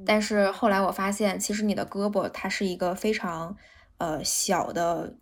[0.05, 3.55] 但是后来我发现，其实你的胳膊它是一个非常
[3.97, 5.15] 呃小的。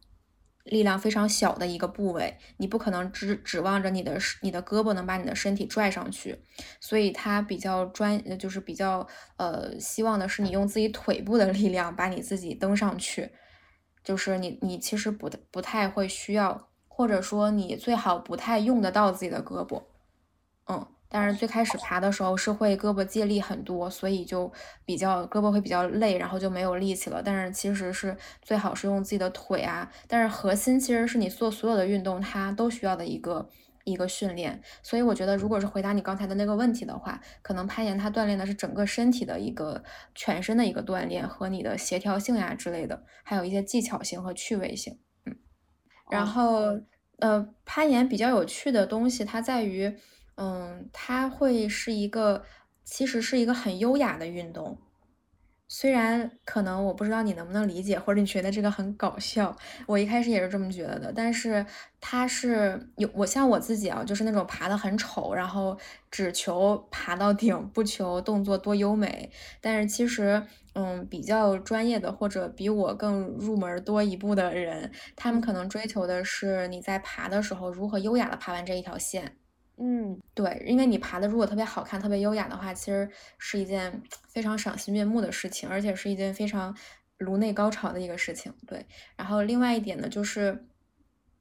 [0.67, 6.37] 力量非常小的一个部位，你不可能指指望着你的你的胳膊能把你的身体拽上去，
[6.79, 13.29] 所以他比较专，就是比较呃希望的是你用自己腿部的力量把你自己蹬上去，
[14.03, 19.81] 就是你你其实不不太会需要，或者说你最好不太用得到自己的胳膊，
[21.09, 24.51] 但是最开始爬的时候是会胳膊借力很多，所以就
[24.85, 27.21] 比较胳膊会比较累，然后就没有力气了。
[27.23, 33.49] 但是其实是最好是用自己的腿啊，但是核心其实是你做所有的运动，它都需要的一个
[33.85, 34.61] 一个训练。
[34.83, 39.81] 所以我觉得，如果是回答你刚才的那个问题的话，可能攀岩它锻炼的是整个身体的一个
[40.13, 44.99] 全身的一个锻炼和你的协调性呀之类的，还有一些技巧性和趣味性。
[45.25, 45.35] 嗯，
[46.11, 46.81] 然后
[47.19, 49.97] 呃，攀岩比较有趣的东西，它在于。
[50.37, 52.43] 嗯，它会是一个，
[52.83, 54.77] 其实是一个很优雅的运动。
[55.69, 59.53] 虽然可能我不知道你能不能理解，或者你觉得这个很搞笑，
[59.85, 61.11] 我一开始也是这么觉得的。
[61.13, 61.65] 但是
[61.99, 65.77] 它是有我像我自己啊，就是那种爬的很丑，然后
[66.09, 69.29] 只求爬到顶，不求动作多优美。
[69.59, 70.41] 但是其实，
[70.75, 79.35] 嗯，比较专业的或者比我更入门多一步的人，他们可能追求的是你在爬的时候如何优雅的爬完这一条线。
[79.79, 86.75] 嗯，对，因为你爬的如果特别好看、特别优雅的话，其实是一件非常赏心悦目的事情，而且是一件非常
[87.19, 88.51] 颅内高潮的一个事情。
[88.65, 88.83] 对，
[89.15, 90.65] 然后另外一点呢，就是，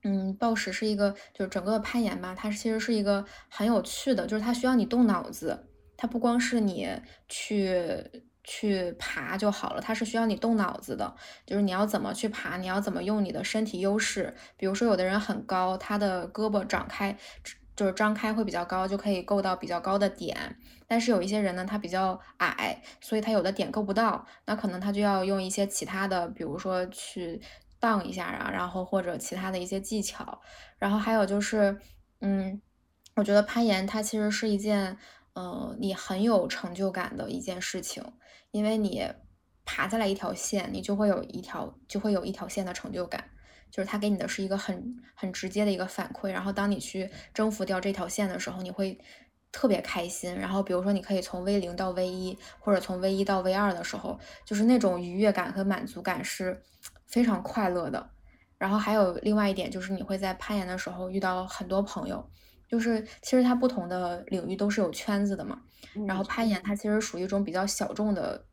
[0.03, 6.91] 嗯，暴食是一个，就是整个攀岩吧，它其实是一个很有趣的，就是它需要你动脑子，它不光是你
[7.29, 8.05] 去
[8.45, 17.17] 去爬就好了，它是需要你动脑子的，就是你要怎么去爬，你要怎么用你的身体优势，比如说有的人很高，他的胳膊展开。
[17.77, 20.57] 就是张开会比较高，就可以够到比较高的点。
[20.89, 27.41] 但是有一些人呢，他比较矮，所以他有的点够不到，那可能他就要用一些其他的，比如说去
[27.79, 30.41] 荡一下啊，然后或者其他的一些技巧。
[30.79, 31.79] 然后还有就是，
[32.21, 32.61] 嗯，
[33.15, 34.97] 我觉得攀岩它其实是一件，
[35.35, 38.03] 呃，你很有成就感的一件事情，
[38.53, 39.07] 因为你
[39.65, 43.29] 爬下来一条线，你就会有一条，就会有一条线的成就感。
[43.77, 48.99] 就是他给你的是一个很很直接的一个反馈，然后当你去征服掉这条线的时候，你会
[49.53, 50.35] 特别开心。
[50.35, 56.63] 然后比如说你可以从 V 零到 V 一，或者从 V 一到 V 二的时候，就是那种愉悦感和满足感是
[57.07, 58.09] 非常快乐的。
[58.57, 62.27] 然后还有另外一点就是你会在攀岩的时候遇到很多朋友，
[62.67, 65.61] 就是其实它不同的领域都是有圈子的嘛。
[66.07, 68.47] 然后攀岩它其实属于一种比较小众的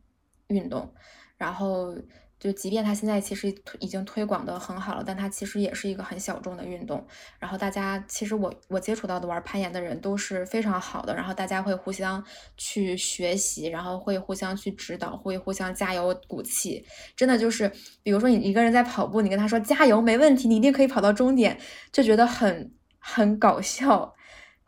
[0.48, 0.94] 运动，
[1.38, 1.96] 然后。
[2.44, 3.48] 就即便它现在其实
[3.80, 7.08] 已经推广的很好了，但它其实也是一个很小众的运动。
[7.40, 12.22] 然后大家其实我我接触到的玩攀岩的人都是非常好的，然后大家会互相
[12.58, 16.86] 去学习，然后会互相去指导，会互相加油鼓气。
[17.16, 17.72] 真的就是，
[18.04, 21.58] 比如说你一个人在跑步，你跟他说加油，没问题，你一定可以跑到终点，
[21.94, 24.14] 就觉得很很搞笑。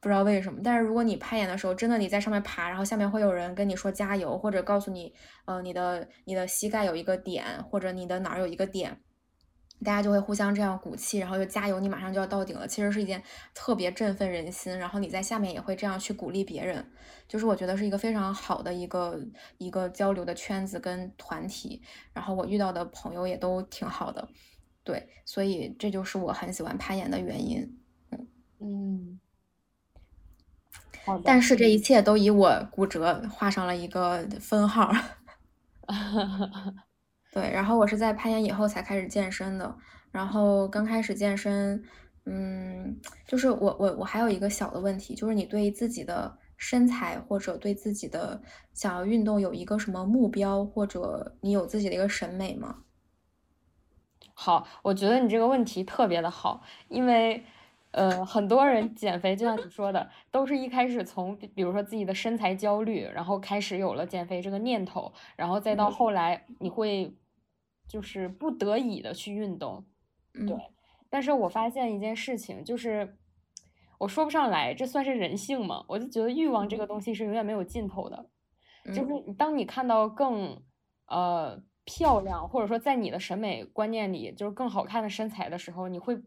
[0.06, 5.12] 不知道为什么，但是如果你攀岩的时候，真的你在上面爬，然后下面会有人跟你说加油，或者告诉你，
[5.46, 9.02] 呃，你的你的膝盖有一个点，或者你的哪儿有一个点，
[9.84, 12.68] 大家就会互相这样鼓气，然后就加油，你马上就要到顶了。
[12.68, 13.24] 其实是一件
[13.56, 16.88] 特别振奋人心，然后你在下面也会这样去鼓励别人，
[17.28, 19.20] 就是我觉得是一个非常好的一个
[19.58, 21.82] 一个交流的圈子跟团体，
[22.14, 24.30] 然后我遇到的朋友也都挺好的，
[24.84, 27.80] 对，所以这就是我很喜欢攀岩的原因，
[28.12, 28.28] 嗯。
[28.60, 29.20] 嗯。
[31.24, 34.92] 但是这一切都以我骨折画上了一个分号。
[37.32, 39.76] 对，然后我是在攀岩以后才开始健身的。
[40.12, 41.84] 然后刚开始健身，
[42.26, 48.42] 嗯，就是我我我还有一个小的问题，就是你对自己的身材或者对自己的
[48.74, 52.78] 想要运动有一个什么目标，或者你有自己的一个审美吗？
[54.34, 57.44] 好，我觉得你这个问题特别的好，因为。
[57.96, 67.16] 呃，很多人减肥，就像你说的，都是一开始从比如说自己的身材焦虑，然后开始有了减肥这个念头，然后再到后来你会
[67.88, 69.86] 就是不得已的去运动，
[70.34, 70.58] 对。
[71.10, 73.16] 但是我发现一件事情，就是
[73.98, 75.86] 我说不上来，这算是人性吗？
[75.88, 78.30] 我就觉得欲望这个东西是永远没有尽头的，
[78.88, 80.62] 就是当你看到更
[81.08, 86.22] 呃漂亮，或者说在你的审美观念里就是更好看的身材的时候，你会。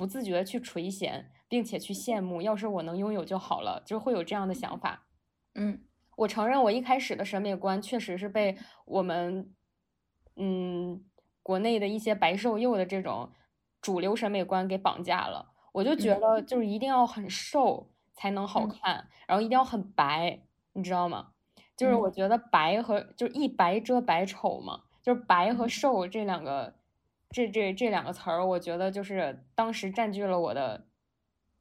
[0.00, 5.04] 不自觉去垂涎，并且去羡慕，要是我能拥有就好了，就会有这样的想法。
[5.54, 5.82] 嗯，
[6.16, 9.52] 我承认我一开始的审美观确实是被我们，
[10.36, 11.04] 嗯，
[11.42, 13.30] 国内的一些白瘦幼的这种
[13.82, 15.52] 主流审美观给绑架了。
[15.72, 20.40] 我就觉得就是一定要很瘦才能好看，然后一定要很白，
[20.72, 21.32] 你知道吗？
[21.76, 26.79] 就是我觉得白和就是一白遮百丑嘛，就是白和瘦这两个。
[27.30, 30.86] 这这这两个词儿，我觉得就是当时占据了我的，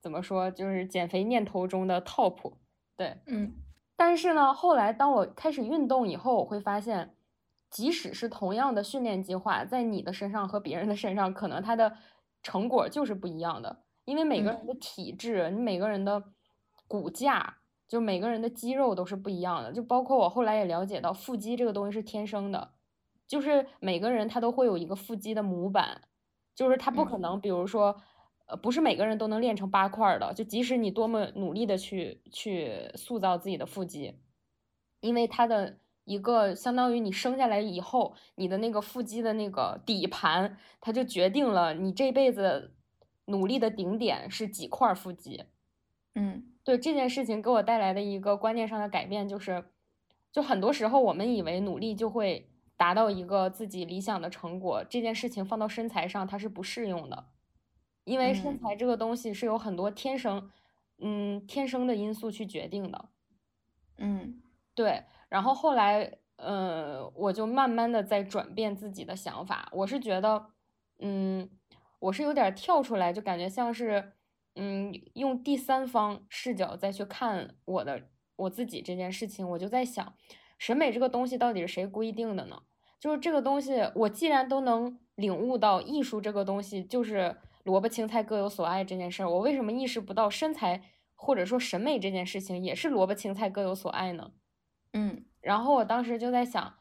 [0.01, 2.53] 怎么说，就是减肥念头中的 top。
[2.97, 3.53] 对，嗯。
[3.95, 7.15] 但是呢，后来当我开始运动以后，我会发现，
[7.69, 11.97] 即使是同样的训练计划，在你的身上和别人的身上，可能它的
[12.41, 13.83] 成果就是不一样的。
[14.05, 16.23] 因为每个人的体质，你每个人的
[16.87, 17.57] 骨架，
[17.87, 22.71] 就每个人的肌肉都是不一样的，就包括我后来也了解到，腹肌这个东西是天生的，
[23.29, 26.01] 就是每个人他都会有一个腹肌的模板，
[26.53, 27.95] 就是他不可能，比如说，
[28.47, 34.19] 呃，不是每个人都能练成八块的，就即使你多么努力的去去塑造自己的腹肌，
[34.99, 35.77] 因为他的。
[36.05, 42.73] 一个相当于你生下来以后，你的那个腹肌的那个底盘，它就决定了你这辈子
[43.25, 45.43] 努力的顶点是几块腹肌。
[46.15, 49.65] 嗯，对这件事情给我带来的一个观念上的改变，就是，
[50.31, 52.48] 就很多时候我们以为努力就会
[52.79, 57.25] 达到一个自己理想的成果，这件事情放到身材上它是不适用的，
[58.05, 60.49] 因为身材这个东西是有很多天生，
[60.99, 63.09] 嗯，天生的因素去决定的。
[63.97, 64.41] 嗯，
[64.73, 65.03] 对。
[65.27, 69.67] 然后后来，呃，我就慢慢的在转变自己的想法。
[69.73, 70.45] 我是觉得，
[70.99, 71.49] 嗯，
[71.99, 74.13] 我是有点跳出来，就感觉像是，
[74.55, 78.07] 嗯，用第三方视角再去看我的
[78.37, 79.47] 我自己这件事情。
[79.49, 80.15] 我就在想，
[80.57, 82.63] 审美这个东西到底是谁规定的呢？
[82.99, 90.81] 就是这个东西，我既然都能领悟到艺术这个东西就是萝卜青菜各有所爱这件事儿，我为什么意识不到身材
[91.15, 94.31] 或者说审美这件事情也是萝卜青菜各有所爱呢？
[94.93, 96.73] 嗯，然后我当时就在想，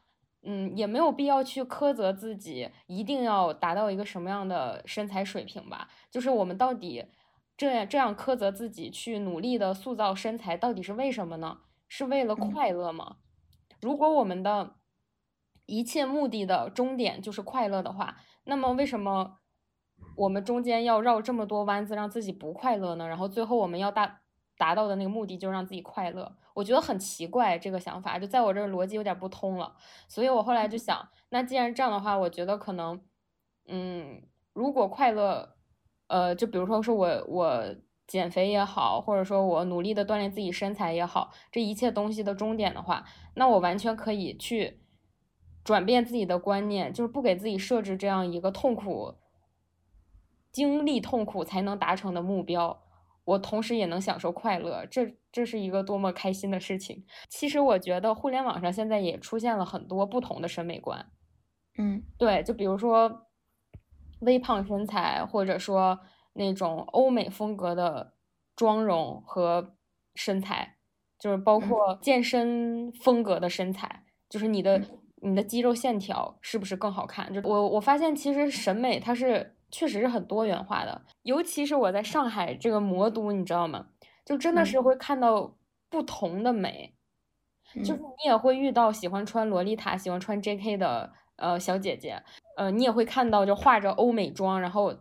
[0.43, 5.89] 嗯，也没有必要去苛责自己，一定要达到一个什么样的身材水平吧？
[6.09, 7.05] 就是我们到底
[7.55, 11.59] 这样这样苛责自己，去努力的塑造身材，到底是为什么呢？
[11.87, 13.17] 是为了快乐吗？
[13.81, 14.75] 如果我们的
[15.69, 19.37] 一切目的的终点就是快乐的话，那么为什么
[20.15, 23.07] 我们中间要绕这么多弯子让自己不快乐呢？
[23.07, 24.21] 然后最后我们要达
[24.57, 26.35] 达到的那个目的就是让自己快乐？
[26.55, 29.75] 我觉得很奇怪，这个想法就在我这逻辑有点不通了，
[30.07, 32.99] 所以我后来就想，那既然这样的话，我觉得可能，
[33.67, 35.55] 嗯，如果快乐，
[36.07, 37.63] 呃，就比如说是我我
[38.07, 43.05] 减肥也好，或者说我努力的锻炼自己身材也好，这一切东西的终点的话，
[43.35, 44.81] 那我完全可以去
[45.69, 49.13] 转变自己的观念，就是不给自己设置这样一个痛苦、
[50.51, 52.81] 经历痛苦才能达成的目标。
[53.23, 57.05] 我同时也能享受快乐，这这是一个多么开心的事情。
[57.29, 61.05] 其实我觉得互联网上现在也出现了很多不同的审美观，
[61.77, 63.27] 嗯，对，就比如说
[64.21, 65.99] 微胖身材，或者说
[66.33, 68.15] 那种欧美风格的
[68.55, 69.75] 妆容和
[70.15, 70.77] 身材，
[71.19, 74.81] 就是包括健身风格的身材，就是你的
[75.21, 77.33] 你的肌肉线条是不是更好看？
[77.33, 79.55] 就我我发现其实审美它是。
[79.71, 83.85] 确实是很多元化的，尤其是我在上海这个魔都，你知道吗？
[84.25, 85.55] 就真的是会看到
[85.91, 86.95] 不同的美，
[87.85, 90.75] 就是你也会遇到喜欢穿洛丽塔、喜欢穿 J.K.
[90.75, 92.23] 的呃小姐姐，
[92.57, 94.95] 呃，你也会看到就化着欧美妆，然后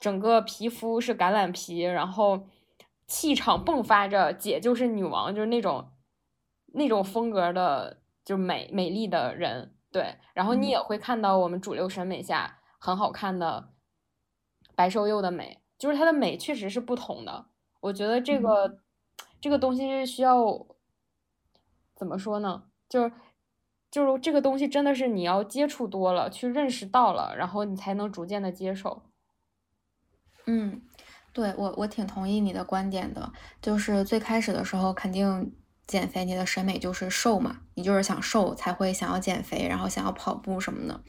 [0.00, 2.46] 整个皮肤是橄榄皮，然后
[3.06, 5.90] 气场迸发着姐就是女王，就是那种
[6.72, 10.16] 那种风格的就美美丽的人，对。
[10.34, 13.72] 然后你也会看到我们主流审美下很好看的。
[14.74, 17.46] 白瘦幼的美，就是它的美确实是不同的。
[17.80, 18.80] 我觉得这个
[19.40, 20.66] 这个东西是需要
[21.94, 22.64] 怎么说呢？
[22.86, 23.12] 就是
[23.90, 29.02] 就是这个东西真的是你要接触多了，去认识到了，然后你才能逐渐的接受。
[30.44, 30.82] 嗯，
[31.32, 33.32] 对我我挺同意你的观点的。
[33.62, 35.56] 就是最开始的时候，肯定
[35.86, 41.00] 减肥，你的审美就是瘦嘛，你就是想瘦才会想要减肥，然后想要跑步什么的。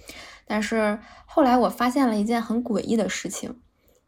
[0.46, 3.60] 但是后来我发现了一件很诡异的事情，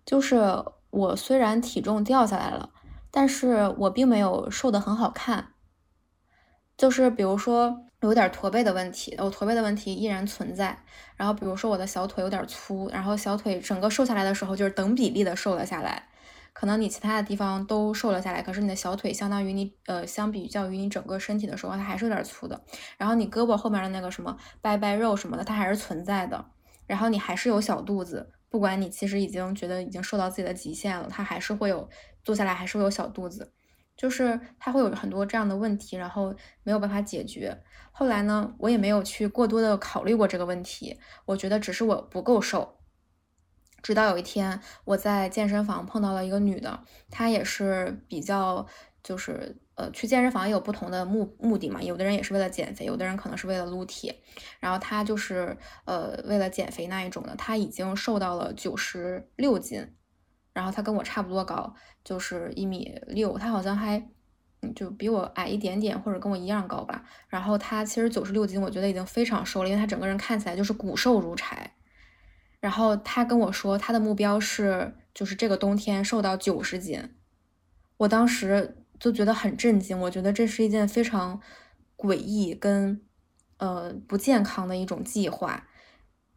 [0.06, 2.70] 就是我虽然体重掉下来了，
[3.12, 5.54] 但是我并没有瘦得很好看。
[6.78, 10.82] 就是比如说有点驼背的问题，我驼背的问题依然存在。
[11.18, 16.08] 然后比如说我的小腿有点粗，然后小腿整个瘦下来的时候就是等比例的瘦了下来。
[16.60, 22.62] 可能你其他的地方都瘦了下来，可是你的小腿相当于你呃，相比较于你整个身体的时候，它还是有点粗的。
[22.98, 26.46] 然后你胳膊后面的那个什么掰掰肉什么的，它还是存在的。
[26.86, 31.90] 然后你还是有小肚子，不管你其实已经觉得已经瘦到自己的极限了，它还是会有
[32.26, 33.54] 坐下来还是会有小肚子，
[33.96, 37.58] 就是它会有很多这样的问题，然后没有办法解决。
[37.94, 42.79] 后来呢，我也没有去过多的考虑过这个问题，我觉得只是我不够瘦。
[43.82, 48.66] 直到有一天，我在健身房碰到了一个女的，她也是比较，
[49.04, 54.14] 就是呃，去健身房也有不同的目目的嘛，有的人也是为了减肥，有的人可能是为了撸铁，
[54.60, 59.96] 然后她就是呃为了减肥那一种的，她已经瘦到了九十六斤，
[60.54, 61.74] 然后她跟我差不多高，
[62.04, 64.10] 就是一米六，她好像还
[64.76, 71.72] 就比我矮一点点，或者跟我一样高吧，然后她其实九十六斤，我觉得已经非常瘦了，因为她整个人看起来就是骨瘦如柴。
[72.62, 77.16] 然后他跟我说，他的目标是就是这个冬天瘦到九十斤。
[77.98, 80.00] 我当时就觉得很震惊。
[80.00, 81.40] 我觉得这是一件非常
[81.98, 83.02] 诡异跟
[83.58, 85.66] 呃不健康的一种计划。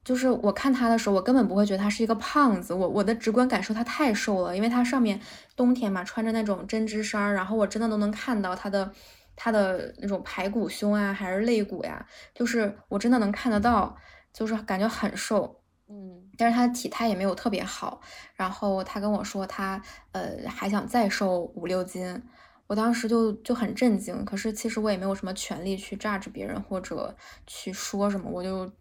[0.05, 2.75] 就是我看他的时候，我根本不会觉得他是一个胖子。
[2.75, 5.21] 我我的直观感受，他太瘦了，因为他上面
[5.55, 8.93] 冬天嘛穿着那种针织衫，然后我真的都能看到他的
[9.37, 12.05] 他的那种排骨胸啊，还是肋骨呀，
[12.35, 13.97] 就是我真的能看得到，
[14.33, 15.62] 就是感觉很瘦。
[15.93, 18.01] 嗯，但是他体态也没有特别好。
[18.35, 19.83] 然后他跟我说，他
[20.13, 22.23] 呃还想再瘦五六斤。
[22.67, 24.25] 我当时就就很震惊。
[24.25, 27.15] 可是其实我也没有什么权利去 judge 别人或者
[27.47, 28.73] 去说什么，我就。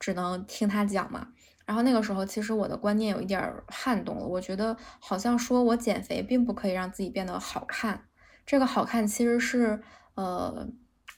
[0.00, 1.28] 只能听他讲嘛，
[1.64, 8.08] 然后那个时候其实我的观念有一点撼动了，我觉得好像说我减肥并不可以让自己变得好看，
[8.44, 9.80] 这个好看其实是
[10.14, 10.66] 呃，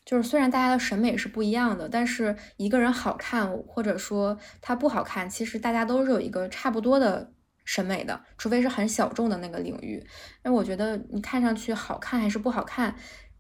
[0.05, 7.33] 就是虽然大家的审美是不一样的，但是一个人好看或者说他不好看，其实大家都是有一个差不多的
[7.65, 10.07] 审美的，除非是很小众的那个领域。
[10.43, 12.95] 那我觉得你看上去好看还是不好看，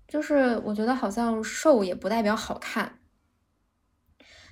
[0.08, 2.98] 就是我觉得好像瘦也不代表好看。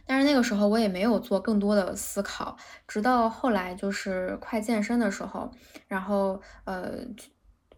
[0.05, 2.57] 但是那个时候我也没有做更多的思考，
[2.89, 5.51] 直到后来就是快健身的时候，
[5.87, 6.99] 然后呃，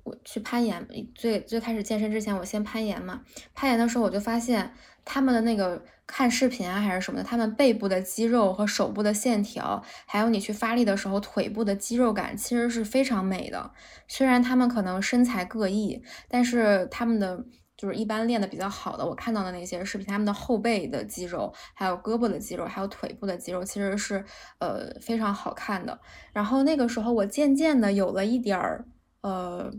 [0.05, 3.23] 我去攀岩，最最开始健身之前我先攀岩嘛，
[3.55, 4.73] 攀岩的时候我就发现
[5.05, 13.73] 他们的那个看视频啊还是什么的，他们背部的肌肉和手部的线条，还有你去发力的时候腿部的肌肉感其实是非常美的，
[14.07, 17.45] 虽然他们可能身材各异，但是他们的。
[17.77, 24.25] 就是一般练的比较好的，我看到的那些视频，他们的后背的肌肉，还有胳膊的肌肉，还有腿部的肌肉，其实是
[24.61, 25.99] 呃非常好看的。
[26.33, 28.87] 然后那个时候，我渐渐的有了一点儿
[29.23, 29.73] 呃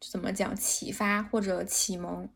[0.00, 2.28] 怎么讲启发或者启蒙，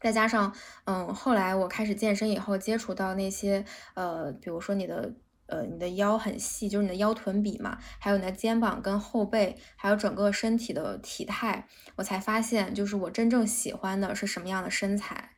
[0.00, 0.54] 再加上
[0.84, 3.64] 嗯后来我开始健身以后，接触到那些
[3.94, 5.14] 呃比如说你的。
[5.52, 11.66] 呃，你的腰很细，就是你的腰臀比嘛，还有你的肩膀跟后背，还有整个身体的体态，
[11.96, 15.30] 我才发现，就是我真正喜欢的是什么样的身材，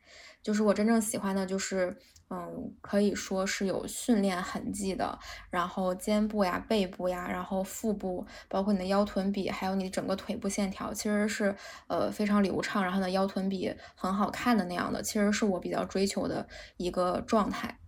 [0.43, 1.97] 就是我真正喜欢的，就是
[2.29, 5.17] 嗯，可以说是有训练痕迹的，
[5.49, 11.55] 然后肩部呀、背部呀，然后腹部，包括你的腰臀比，还有你整个腿部线条，其实是
[11.87, 17.79] 呃非常流畅，然后呢腰臀比很好看的那样的，其实是我比较追求的一个状态。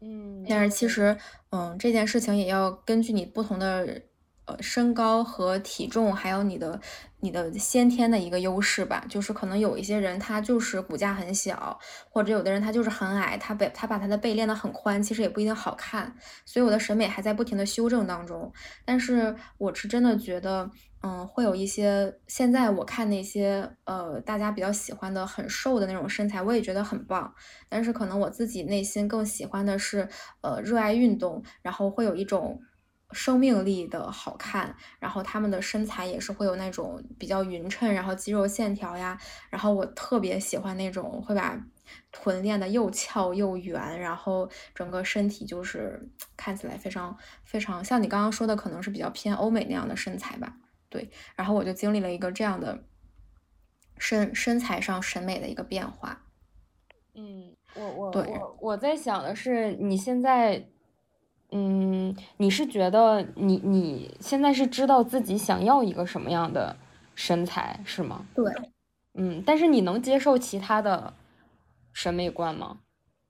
[0.00, 1.16] 嗯，但是其实，
[1.50, 4.02] 嗯，这件事情也要根据你不同的
[4.46, 6.80] 呃身高和体重，还有你的
[7.22, 9.02] 你的先天的一个优势吧。
[9.08, 11.78] 就是可能有一些人他就是骨架很小，
[12.10, 16.14] 或者有的人他就是很矮，他背他把他的背练得很宽，其实也不一定好看。
[16.44, 18.52] 所以我的审美还在不停的修正当中。
[18.84, 20.70] 但是我是真的觉得。
[21.04, 27.34] 嗯，会有一些现在我看那些呃大家比较喜欢的很瘦的那种身材，我也觉得很棒。
[27.68, 30.08] 但是可能我自己内心更喜欢的是
[30.42, 32.56] 呃热爱运动，然后会有一种
[33.12, 39.18] 生命力的好看，然后他们的身材也是会有那种比较匀称，然后肌肉线条呀，
[39.50, 41.58] 然后我特别喜欢那种会把
[42.10, 46.00] 臀练的又翘又圆，然后整个身体就是
[46.36, 50.56] 看起来非常非常像你刚刚说的，可能是比较偏欧美那样的身材吧。
[50.88, 52.84] 对，然后我就经历了一个这样的
[53.98, 56.22] 身身材上审美的一个变化。
[57.14, 60.66] 嗯，我我我我在想的是，你现在，
[61.52, 66.76] 嗯，你是觉得你你现在是知道自己想要一个什么样的
[67.14, 68.26] 身材是吗？
[68.34, 68.44] 对，
[69.14, 71.14] 嗯，但是你能接受其他的
[71.92, 72.80] 审美观吗？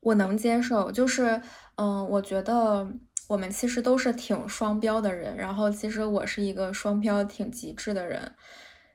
[0.00, 1.42] 我能接受，就是，
[1.76, 2.90] 嗯，我觉得。
[3.28, 8.34] 我们其实都是挺双标的人，然后其实我是一个双标挺极致的人，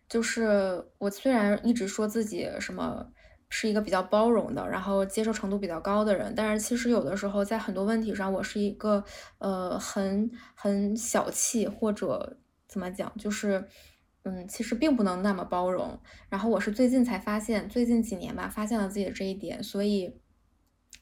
[0.07, 3.07] 就是我虽然一直说自己什么
[3.49, 9.03] 是一个比较包容的，然后接受程度比较高的人，但是其实有的时候在很多问题上，我是一个
[9.39, 12.37] 呃很很小气或者
[12.67, 13.67] 怎么讲，就是
[14.23, 15.99] 嗯其实并不能那么包容。
[16.29, 20.19] 然后我是最近才发现，最近几年吧，发现了自己的这一点，所以。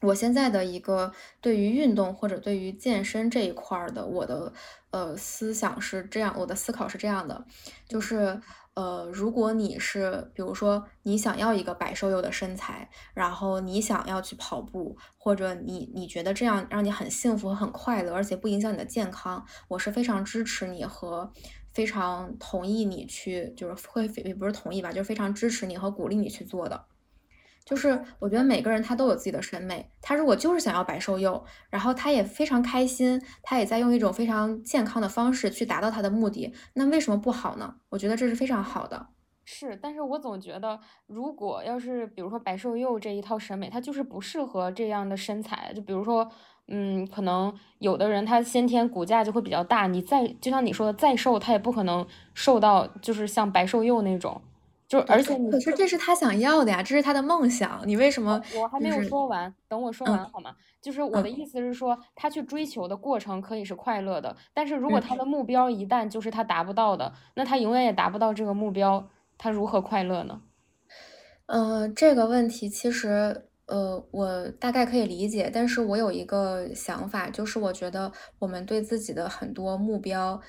[0.01, 4.51] 我现在的一个对于运动或者对于健身这一块的我的
[4.91, 7.45] 呃思想是这样，我的思考是这样的，
[7.87, 8.39] 就是
[8.76, 21.32] 呃，如果你是比如说你想要一个百瘦幼的身材，然后你想要去跑步，或者你你觉得这样让你很幸福很快乐，而且不影响你的健康，我是非常支持你和
[21.73, 26.86] 非常同意你去，就是会也不是同意吧，就是非常支持你和鼓励你去做的。
[27.66, 37.76] 就是我觉得每个人他都有自己的审美，他如果就是想要白瘦幼，然后他也非常开心，他也在用一种非常健康的方式去达到他的目的，那为什么不好呢？
[37.89, 39.07] 我觉得这是非常好的。
[39.47, 45.72] 是，但是我总觉得，如果要是比如说白瘦幼这一套审美，它就是不适合这样的身材。
[45.76, 46.28] 就比如说，
[46.68, 54.41] 嗯，可能有的人他先天骨架就会比较大，你再就像你说的再瘦，他也不可能瘦到就是像白瘦幼那种。
[54.88, 58.39] 就而且你可是这是他想要的呀，这是他的梦想，你为什么？
[58.49, 60.55] 我还没有说完，等我说完好吗？
[60.81, 70.41] 就是我的意思是说，他去追求的过程可以是快乐的，但是如果他的目标一旦就是他达不到的，那他永远也达不到这个目标，他如何快乐呢？
[71.47, 80.39] 嗯，这个问题其实，呃，我大概可以理解，但是我有一个想法，就是我觉得我们对自己的很多目标。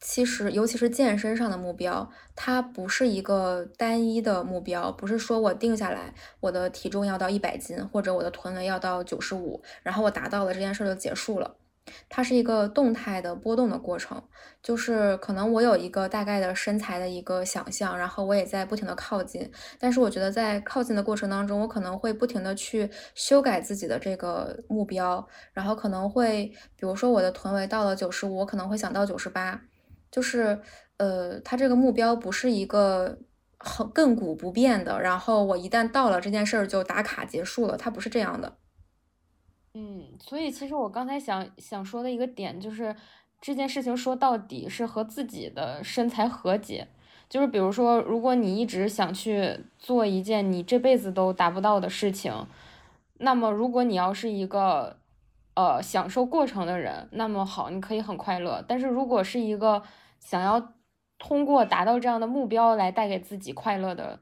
[0.00, 11.56] 其实，尤其是健身上的目标，它不是一个单一的目标，不是说我定下来，我的体重要到一百斤，或者我的臀围要到九十五，然后我达到了这件事就结束了。
[12.08, 14.22] 它是一个动态的波动的过程，
[14.62, 26.46] 就是可能我有一个大概的身材的一个想象，然后我也在不停的靠近，但是我觉得在靠近的过程当中，我可能会不停的去修改自己的这个目标，然后可能会，
[26.76, 29.60] 比如说我的臀围到了九十五，我可能会想到九十八。
[30.10, 30.60] 就是，
[30.96, 33.18] 呃，他这个目标不是一个
[33.58, 38.56] 很亘古不变的，然后我一旦到了这件事儿就打卡结束了，它不是这样的。
[39.74, 42.96] 嗯，所以其实我刚才想想说的一个点就是，
[43.40, 46.88] 这件事情说到底是和自己的身材和解。
[47.28, 52.46] 就是比如说，如果你一直想去做一件你这辈子都达不到的事情，
[53.18, 54.99] 那么如果你要是一个。
[55.60, 58.64] 呃，享受过程的人，那么好，你可以很快乐。
[58.66, 59.82] 但是如果是一个
[60.18, 60.72] 想要
[61.18, 64.20] 通过达到这样的目标来带给自己快乐的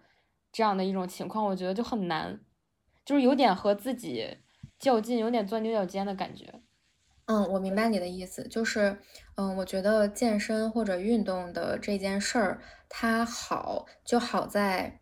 [0.51, 2.41] 这样的一种情况，我觉得就很难，
[3.05, 4.39] 就是有点和自己
[4.81, 6.61] 较劲，有点钻牛角尖的感觉。
[7.27, 8.99] 嗯，我明白你的意思，就是，
[9.37, 14.99] 嗯，我觉得健身或者运动的这件事儿，它好就好在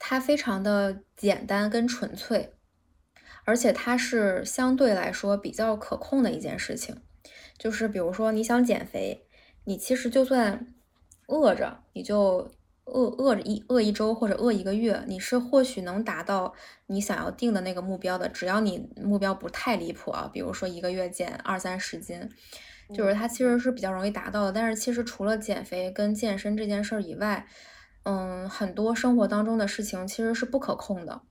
[0.00, 2.57] 它非常的简单跟纯粹。
[3.48, 7.00] 而且它是相对来说比较可控的一件事情，
[7.56, 9.26] 就是比如说你想减肥，
[9.64, 10.74] 你其实就算
[11.28, 12.50] 饿着，你就
[12.84, 16.52] 饿饿着一饿一周或者饿一个月，你是或许能达到
[16.88, 18.28] 你想要定的那个目标的。
[18.28, 22.28] 只要你目标不太离谱啊，比如说一个月减二三十斤，
[22.94, 24.52] 就是它其实是比较容易达到的。
[24.52, 27.46] 但是其实除了减肥跟健身这件事儿以外，
[28.02, 31.22] 嗯，很多生活当中的事情其实是不可控的。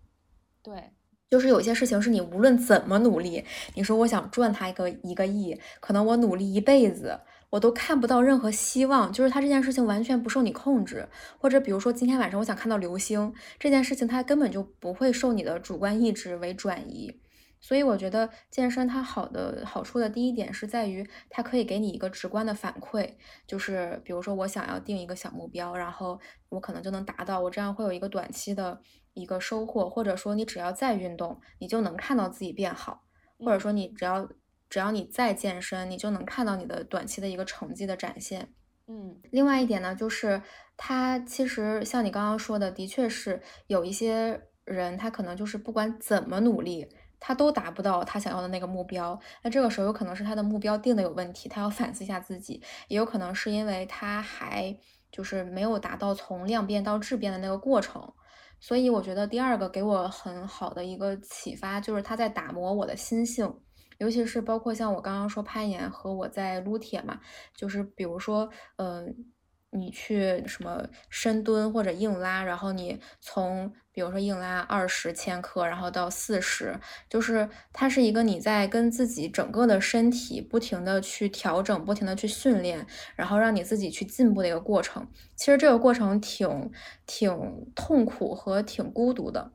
[0.63, 0.96] 对。
[1.29, 3.43] 就是有些事情是你无论怎么努力，
[3.75, 7.19] 你说我想赚他一个一个亿，可能我努力一辈子，
[7.49, 9.11] 我都看不到任何希望。
[9.11, 11.07] 就是他这件事情完全不受你控制，
[11.37, 17.19] 或者比如说今天晚上我想看到流星这件事情，它根本就不会受你的主观意志为转移。
[17.59, 23.15] 所以我觉得健身它好的好处的第一点是在于它可以给你一个直观的反馈，
[23.45, 26.17] 就是比如说我想要定一个小目标，然后
[26.49, 28.79] 我可能就能达到，我这样会有一个短期的。
[29.17, 33.03] 一个收获，或者说你只要再运动，你就能看到自己变好，
[33.39, 34.27] 或者说你只要
[34.69, 38.53] 只要你再健身，你就能看到你的短期的一个成绩的展现。
[38.87, 40.41] 嗯，另外一点呢，就是
[40.77, 46.87] 他其实像你刚刚说的，的确是有一些人，他可能就是不管怎么努力，
[47.19, 49.19] 他都达不到他想要的那个目标。
[49.43, 54.77] 那这个时候有可能是他的目标定的有问题，他要反思一下自己，也有可能是因为他还
[55.11, 58.13] 就是没有达到从量变到质变的那个过程。
[58.59, 63.59] 所以我觉得第二个给我很好的一个启发，就是他在打磨我的心性，
[63.97, 67.19] 尤其是包括像我刚刚说攀岩和我在撸铁嘛，
[67.55, 69.33] 就是比如说，嗯。
[69.69, 76.79] 你去什么深蹲或者硬拉，然后你从比如说硬拉二十千克，然后到四十，
[77.09, 82.85] 就是它是一个你在跟自己整个的身体不停的去调整，不停的去训练，
[83.15, 85.07] 然后让你自己去进步的一个过程。
[85.35, 86.71] 其实这个过程挺
[87.07, 87.35] 挺
[87.73, 89.51] 痛苦和挺孤独的，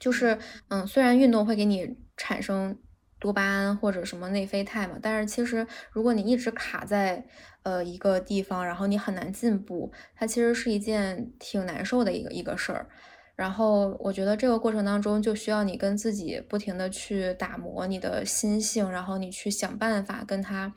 [0.00, 0.38] 就是
[0.68, 2.78] 嗯，虽然运动会给你产生。
[3.20, 7.24] 多巴胺或者什么内啡肽嘛，但是其实如果你一直卡在
[7.62, 12.86] 呃一个地方，然后你很难进步，它其实是一件挺难受的一个一个事儿。
[13.34, 20.72] 然后我觉得这个过程当中就需要你跟自己不停的去打磨你的心性，然后你去想办法跟他，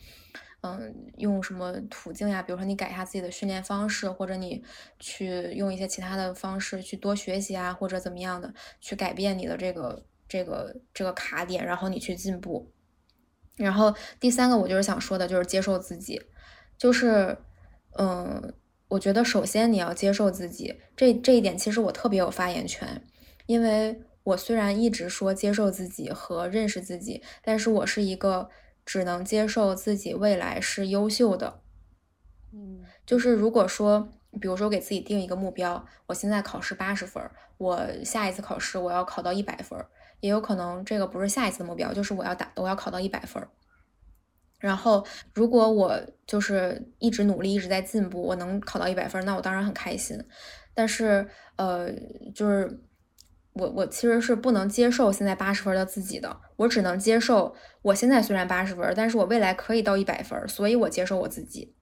[0.61, 2.41] 嗯，用什么途径呀？
[2.41, 4.63] 比如说你改一下自己的训练方式，或者你
[4.99, 10.05] 去用一些其他的方式去多学习啊，或者怎么样的去改变你的这个。
[10.29, 12.69] 这个这个卡点，然后你去进步。
[13.55, 16.21] 然后第三个，我就是想说的，就是接受自己。
[16.77, 17.37] 就是，
[17.97, 18.53] 嗯，
[18.89, 23.03] 我觉得首先你要接受自己，这这一点其实我特别有发言权，
[23.45, 28.49] 因为我虽然一直说接受自己和认识自己，但是我是一个
[28.85, 31.61] 只能接受自己未来是优秀的。
[32.53, 34.09] 嗯，就是如果说。
[34.39, 37.23] 比如说，给自己定一个目标，我现在考试八十分，
[37.57, 39.83] 我下一次考试我要考到一百分，
[40.19, 43.41] 也有可能这个不是下一次的目标，就是我要打，我要考到一百分。
[44.59, 50.17] 然后，如果我就是一直努力，一直在进步，我能考到一百分，那我当然很开心。
[50.73, 51.27] 但是
[51.57, 51.91] 呃，
[52.33, 52.81] 就是
[53.53, 61.75] 我我其实是不能接受现在八十分的自己的，我只能接受我现在虽然八十分，但是我未来可以到一百分，所以我接受我自己。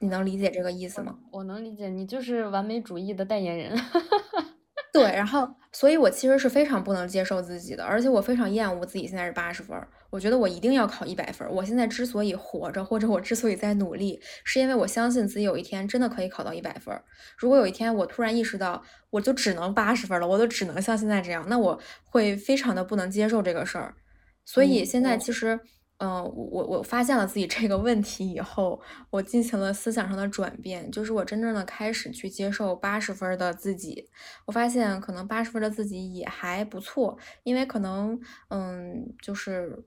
[0.00, 1.16] 你能理解这个意思吗？
[1.32, 3.80] 我能理解，你就是完美主义的代言人。
[4.92, 9.76] 对，然后，所以我其实是非常不能接受自己的，而且我非常厌恶自己现在是八十分。
[10.14, 11.44] 我觉得我一定要考一百分。
[11.50, 16.94] 我现在之所以活着，或者我之所以在努力，是因为我相信自己有一天真的可以考到一百分。
[17.36, 23.92] 如果有一天我突然意识到我就只能八十分了，我就只能像现在这样，那我会非常的不能接受这个事儿。
[24.44, 25.58] 所以现在其实。
[25.98, 34.10] 嗯，我我发现了自己这个问题以后，我进行了思想上的转变，就是我真正的开始去接受八十分的自己。
[34.44, 39.84] 我发现可能八十分的自己也还不错，因为可能嗯，就是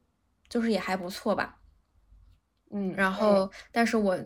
[0.50, 1.60] 就是也还不错吧。
[2.72, 4.18] 嗯，然后但是我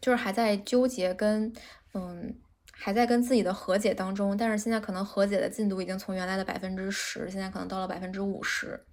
[0.00, 1.52] 就是还在纠结跟
[1.94, 2.38] 嗯，
[2.72, 8.84] 还在跟自己的和解当中，但是现在可能和解的进度已经从原来的百分之十，现在可能到了百分之五十。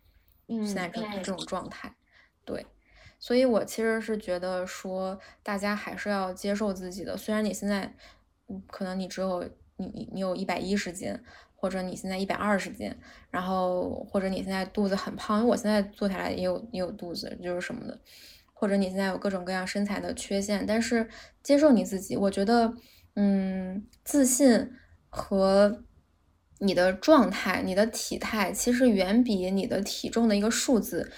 [0.47, 1.93] 嗯，现在这这种状态。
[2.45, 2.65] 对，
[3.19, 7.17] 所以我其实是觉得说，大家还是要接受自己的。
[7.17, 7.95] 虽然你现在，
[8.47, 9.43] 嗯，可能你只有
[9.77, 11.17] 你你你有一百一十斤，
[11.63, 12.93] 或者你现在一百二十斤，
[13.31, 17.97] 然后或者你现在肚子很胖，因为我现在坐下来也有也有肚子，就是什么的，
[18.53, 21.07] 或者你现在有各种各样身材的缺陷，但是
[21.41, 22.73] 接受你自己，我觉得，
[23.15, 24.71] 嗯，自信
[25.07, 25.85] 和
[26.59, 31.09] 你的状态、你的体态，其实远比你的体重的一个数字。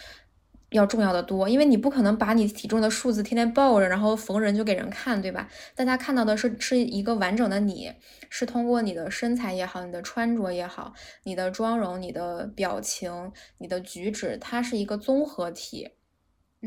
[0.76, 5.50] 要重要的多，因为你不可能把你体重的数字天天抱着，然后逢人就给人看，对吧？
[5.74, 7.94] 大家看到的是是一个完整的你，
[8.30, 15.92] 是通过你的身材也好，你的穿着也好，你的妆容、你的表情、你的举止，它是一个综合体，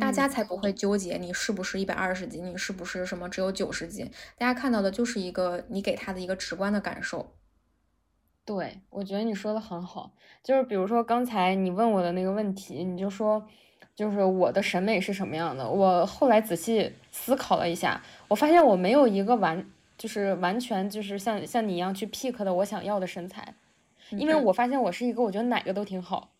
[0.01, 7.35] 大家才不会纠结你是不是一百二十斤，你是不是什么只有九十斤，大家看到的就是一个你给他的一个直观的感受。
[8.45, 13.47] 对，我觉得你说的很好，就是比如说刚才你问我的那个问题，你就说。
[13.99, 15.69] 就是我的审美是什么样的？
[15.69, 23.57] 我后来仔细思考了一下，我发现我没有一个完，就是完全就是像像你一样去 pick 的我想要的身材，
[24.11, 26.31] 因为我发现我是一个我觉得哪个都挺好，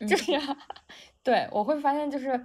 [0.00, 0.32] 就是，
[1.24, 2.44] 对我会发现就是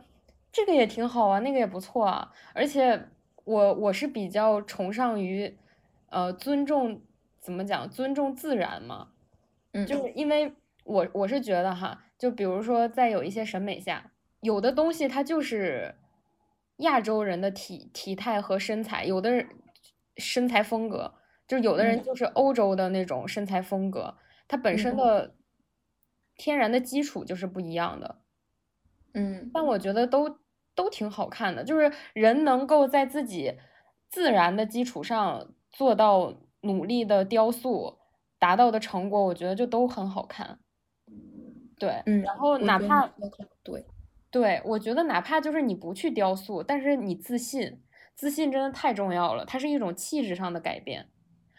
[0.49, 3.07] 这个也挺好啊，那个也不错啊，而且
[3.43, 5.57] 我我是比较崇尚于，
[6.07, 7.01] 呃，尊重
[7.41, 9.09] 怎么讲，尊重自然嘛，
[9.73, 10.53] 嗯，就是因为
[10.85, 14.09] 我我是觉得哈，就比如说在有一些审美下。
[14.43, 15.95] 有的东西它就是
[16.77, 19.47] 亚洲人的体体态和身材，有的人
[20.17, 21.13] 身材风格，
[21.47, 24.17] 就是有的人就是欧洲的那种身材风格，
[24.47, 25.33] 它本身的
[26.35, 28.19] 天然的基础就是不一样的。
[29.13, 30.39] 嗯，但我觉得都
[30.75, 33.57] 都挺好看的，就是人能够在自己
[34.09, 37.99] 自然的基础上做到努力的雕塑，
[38.37, 40.59] 达到的成果，我觉得就都很好看。
[41.79, 43.07] 对，嗯，然后哪怕
[43.63, 43.85] 对。
[44.33, 47.83] 对，我觉得哪怕就是你不去雕塑，但是你自信，
[48.15, 49.45] 自信真的太重要了。
[49.45, 51.07] 它是一种气质上的改变，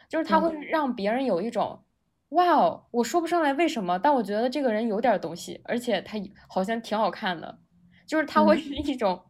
[0.09, 1.85] 就是它会让别人有一种，
[2.31, 6.19] 哇哦，我说不上来为什么，但我觉得这个人有点东西，而且他
[6.49, 7.61] 好像挺好看的，
[8.09, 9.23] 就是他会是一种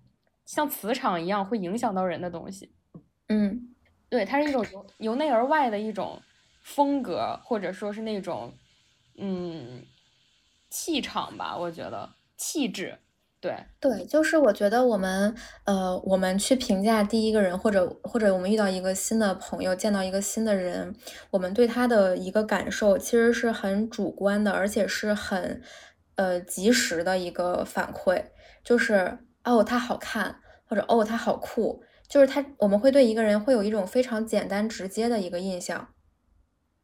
[0.47, 2.74] 像磁场一样会影响到人的东西。
[3.28, 3.74] 嗯，
[4.09, 6.22] 对，它是一种由由内而外的一种
[6.62, 8.55] 风格，或者说是那种
[9.18, 9.84] 嗯
[10.70, 13.01] 气场吧，我觉得气质。
[13.45, 15.34] 对对，就是我觉得我们
[15.64, 20.95] 呃，我们去评价第一个人，或者或者我们遇到一个新的朋友，见到一个新的人，
[21.30, 25.61] 我们对他的一个感受其实是很主观的，而且是很
[26.16, 28.24] 呃及时的一个反馈，
[28.64, 30.36] 就是哦他好看，
[30.66, 35.93] 或者哦他好酷，就是他我们会对一个人会有一种非常简单直接的一个印象。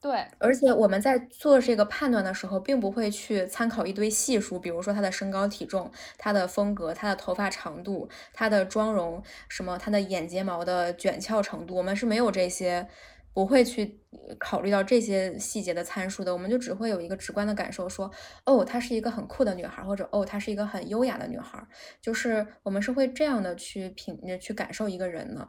[0.02, 12.88] 对，而且我们在做这个判断的时候，并不会去参考一堆系数，比如说他的身高体重、他的风格、他的头发长度、他的妆容什么、他的眼睫毛的卷翘程度，我们是没有这些，
[13.34, 14.00] 不会去
[14.38, 16.32] 考虑到这些细节的参数的。
[16.32, 18.10] 我们就只会有一个直观的感受，说
[18.46, 21.62] 哦，她是一个很酷的女孩，或者哦，她是一个很优雅的女孩，
[22.00, 25.46] 就是我们是会这样的去品去感受一个人的。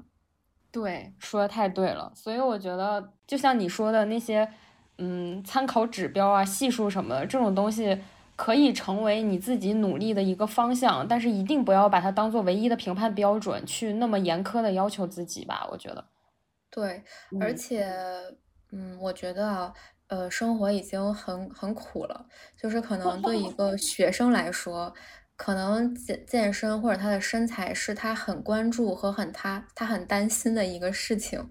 [0.72, 4.49] 对，说的太对了，所以我觉得，就像你说的那些，
[4.99, 8.01] 嗯，参考指标啊、系数什么的这种东西，
[8.38, 15.67] 可以成为你自己努力的一个方向，但是一定不要把它当做唯一的评判标准，去那么严苛的要求自己吧。
[15.69, 16.05] 我觉得，
[16.69, 17.03] 对，
[17.41, 17.86] 而且，
[18.72, 19.74] 嗯，我觉得，
[20.07, 22.26] 呃，生活已经很很苦了，
[22.57, 24.93] 就是可能对一个学生来说。
[25.43, 31.49] 可能健健身或者他的身材是他很关注和很他他很担心的一个事情，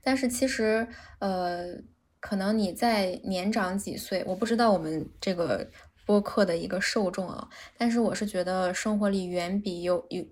[0.00, 0.86] 但是其实
[1.18, 1.74] 呃
[2.20, 5.68] 可能你再年长几岁，我不知道我们这个
[6.06, 10.24] 播客的一个受众啊，但是我是觉得生活里远比有有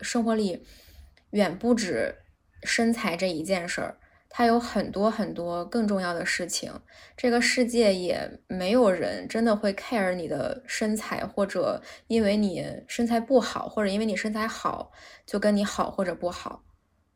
[0.00, 0.64] 生活里
[1.30, 2.14] 远不止
[2.62, 3.96] 身材这一件事儿。
[4.34, 6.72] 它有很多很多更重要的事情，
[7.14, 14.90] 这个世界也没有人真的会 care 你的身材，或者因为你身材不好，或者因为你身材好
[15.26, 16.64] 就跟你好或者不好。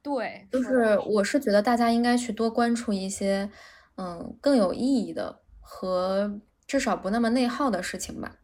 [0.03, 3.51] 对，就是我是觉得大家应该去多关注一些，
[3.97, 8.37] 嗯，更有意义的和至少不那么内耗的事情吧。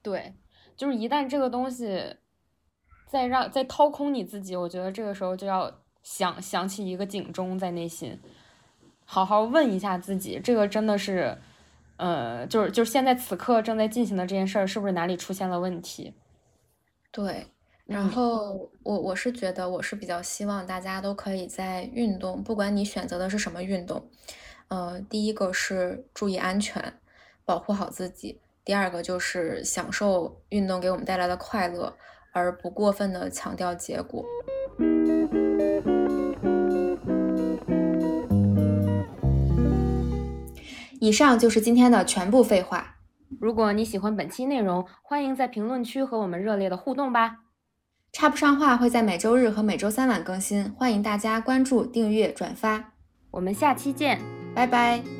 [0.00, 0.34] 对，
[0.74, 2.16] 就是一旦这个东西
[3.10, 5.79] 再让再掏空你自己，我觉得这个时候就要。
[6.02, 8.18] 想想起一个警钟在内心，
[9.04, 11.36] 好好问一下自己，这个真的是，
[11.96, 16.14] 呃，就是就是现在此刻正在进行的这件事儿，是不是哪里出现了问题？
[17.12, 17.46] 对，
[17.86, 24.08] 然后我我是觉得，我是比较希望大家都可以在运动，不管你选择的是什么运动，
[24.68, 27.00] 呃，第一个是注意安全，
[27.44, 31.96] 保护好自己；第二个就是享受运动给我们带来的快乐，
[32.32, 34.24] 而不过分的强调结果。
[41.00, 42.96] 以上就是今天的全部废话。
[43.40, 47.38] 如果你喜欢本期内容，欢迎在评论区和我们热烈的互动吧。
[48.12, 52.92] 插不上话会在每周日和每周三晚更新，欢迎大家关注、订阅、转发。
[53.30, 54.20] 我们下期见，
[54.54, 55.19] 拜拜。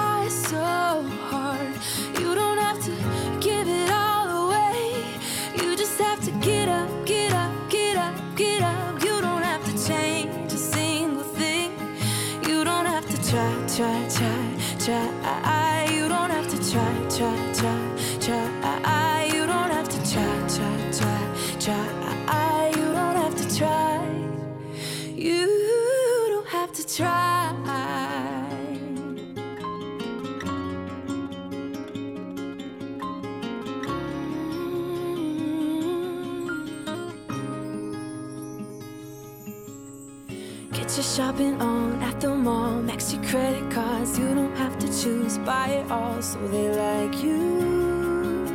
[45.01, 45.37] choose.
[45.39, 48.45] Buy it all so they like you.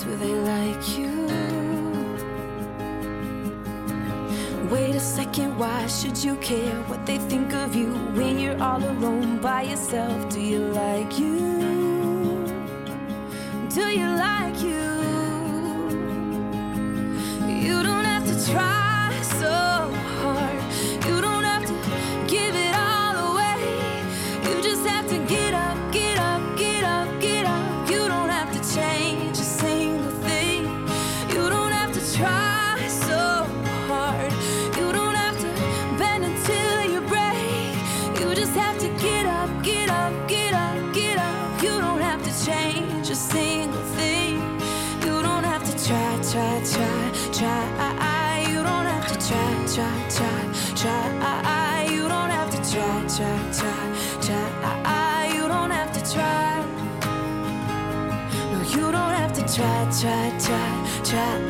[0.00, 1.14] Do they like you?
[4.70, 8.82] Wait a second, why should you care what they think of you when you're all
[8.82, 10.28] alone by yourself?
[10.30, 11.38] Do you like you?
[13.68, 14.90] Do you like you?
[17.64, 18.89] You don't have to try
[60.00, 61.49] try, try, try.